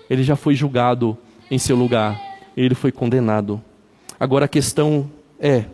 [0.10, 1.18] Ele já foi julgado
[1.50, 2.20] em seu lugar,
[2.56, 3.62] ele foi condenado.
[4.22, 5.10] Agora a questão
[5.40, 5.66] é: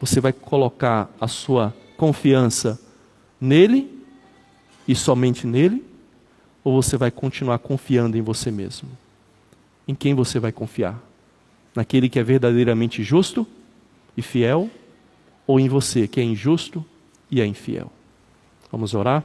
[0.00, 2.76] você vai colocar a sua confiança
[3.40, 3.88] nele
[4.88, 5.84] e somente nele?
[6.64, 8.88] Ou você vai continuar confiando em você mesmo?
[9.86, 11.00] Em quem você vai confiar?
[11.72, 13.46] Naquele que é verdadeiramente justo
[14.16, 14.68] e fiel?
[15.46, 16.84] Ou em você que é injusto
[17.30, 17.92] e é infiel?
[18.72, 19.22] Vamos orar?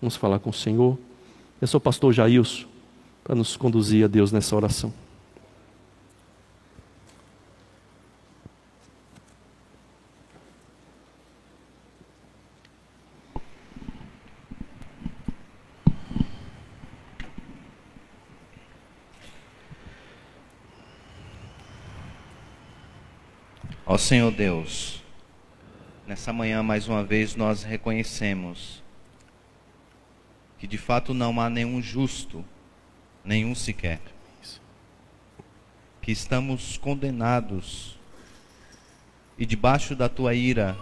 [0.00, 0.96] Vamos falar com o Senhor.
[1.60, 2.68] Eu sou o pastor Jailson
[3.22, 4.94] para nos conduzir a Deus nessa oração.
[23.98, 25.02] Ó Senhor Deus,
[26.06, 28.80] nessa manhã mais uma vez nós reconhecemos
[30.56, 32.44] que de fato não há nenhum justo,
[33.24, 34.00] nenhum sequer.
[36.00, 37.98] Que estamos condenados
[39.36, 40.78] e debaixo da tua ira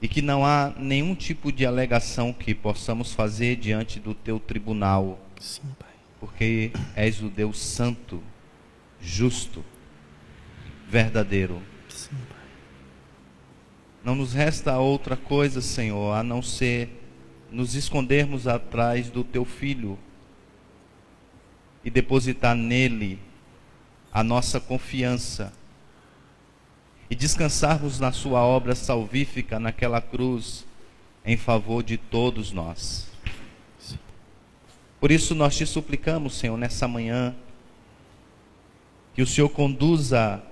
[0.00, 5.18] e que não há nenhum tipo de alegação que possamos fazer diante do teu tribunal.
[5.40, 5.90] Sim, Pai.
[6.20, 8.22] Porque és o Deus santo,
[9.00, 9.64] justo
[10.88, 11.62] verdadeiro.
[11.88, 12.38] Sim, Pai.
[14.04, 16.88] Não nos resta outra coisa, Senhor, a não ser
[17.50, 19.98] nos escondermos atrás do teu filho
[21.84, 23.18] e depositar nele
[24.12, 25.52] a nossa confiança
[27.10, 30.66] e descansarmos na sua obra salvífica naquela cruz
[31.24, 33.08] em favor de todos nós.
[35.00, 37.34] Por isso nós te suplicamos, Senhor, nessa manhã,
[39.14, 40.42] que o Senhor conduza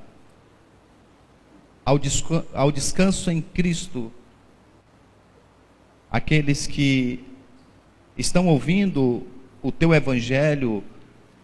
[1.85, 4.13] ao, descanso, ao descanso em Cristo
[6.11, 7.25] aqueles que
[8.17, 9.27] estão ouvindo
[9.63, 10.85] o teu evangelho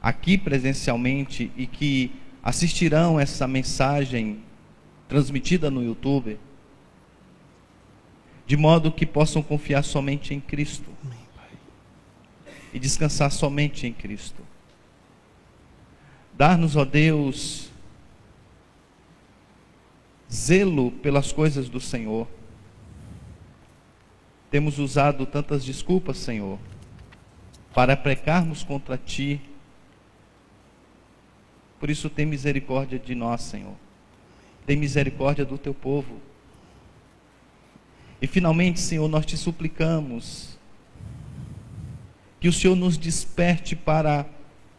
[0.02, 2.12] aqui presencialmente e que
[2.42, 4.42] assistirão essa mensagem
[5.08, 6.38] transmitida no YouTube,
[8.46, 10.90] de modo que possam confiar somente em Cristo
[12.72, 14.42] e descansar somente em Cristo.
[16.34, 17.67] Dar-nos, ó Deus,
[20.32, 22.26] zelo pelas coisas do Senhor.
[24.50, 26.58] Temos usado tantas desculpas, Senhor,
[27.74, 29.40] para precarmos contra Ti.
[31.78, 33.74] Por isso, tem misericórdia de nós, Senhor.
[34.66, 36.20] Tem misericórdia do Teu povo.
[38.20, 40.58] E finalmente, Senhor, nós te suplicamos
[42.40, 44.26] que o Senhor nos desperte para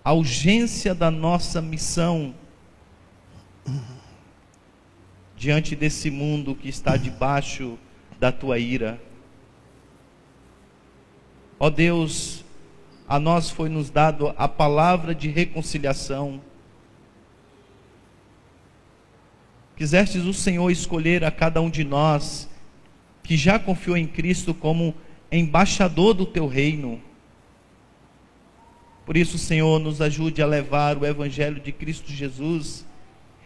[0.04, 2.34] a urgência da nossa missão
[5.40, 7.80] diante desse mundo que está debaixo
[8.20, 9.02] da tua ira.
[11.58, 12.44] Ó Deus,
[13.08, 16.42] a nós foi nos dado a palavra de reconciliação.
[19.78, 22.50] Quisestes o Senhor escolher a cada um de nós
[23.24, 24.94] que já confiou em Cristo como
[25.32, 27.02] embaixador do teu reino.
[29.06, 32.89] Por isso, Senhor, nos ajude a levar o evangelho de Cristo Jesus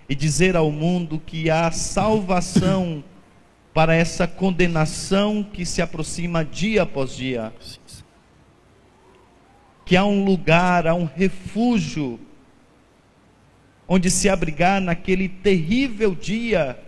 [0.07, 3.03] e dizer ao mundo que há salvação
[3.73, 7.53] para essa condenação que se aproxima dia após dia.
[9.85, 12.19] Que há um lugar, há um refúgio
[13.87, 16.79] onde se abrigar naquele terrível dia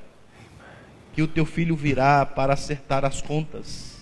[1.13, 3.95] que o teu filho virá para acertar as contas.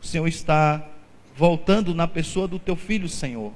[0.00, 0.86] O Senhor está
[1.34, 3.52] voltando na pessoa do teu filho, Senhor.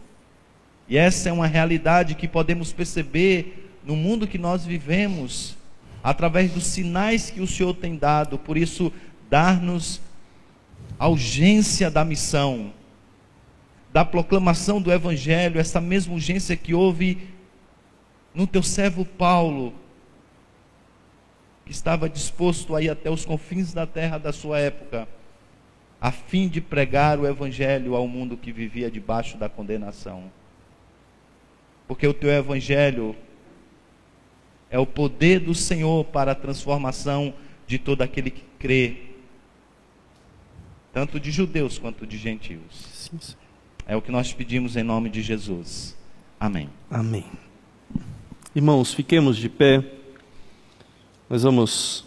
[0.91, 5.57] E essa é uma realidade que podemos perceber no mundo que nós vivemos,
[6.03, 8.37] através dos sinais que o Senhor tem dado.
[8.37, 8.93] Por isso,
[9.31, 10.01] dar-nos
[10.99, 12.73] a urgência da missão,
[13.93, 17.29] da proclamação do Evangelho, essa mesma urgência que houve
[18.35, 19.73] no teu servo Paulo,
[21.65, 25.07] que estava disposto a ir até os confins da terra da sua época,
[26.01, 30.33] a fim de pregar o Evangelho ao mundo que vivia debaixo da condenação
[31.91, 33.17] porque o teu evangelho
[34.71, 37.35] é o poder do Senhor para a transformação
[37.67, 38.97] de todo aquele que crê,
[40.93, 43.11] tanto de judeus quanto de gentios.
[43.11, 43.19] Sim,
[43.89, 45.97] é o que nós pedimos em nome de Jesus.
[46.39, 46.71] Amém.
[46.89, 47.27] Amém.
[48.55, 49.85] Irmãos, fiquemos de pé.
[51.29, 52.07] Nós vamos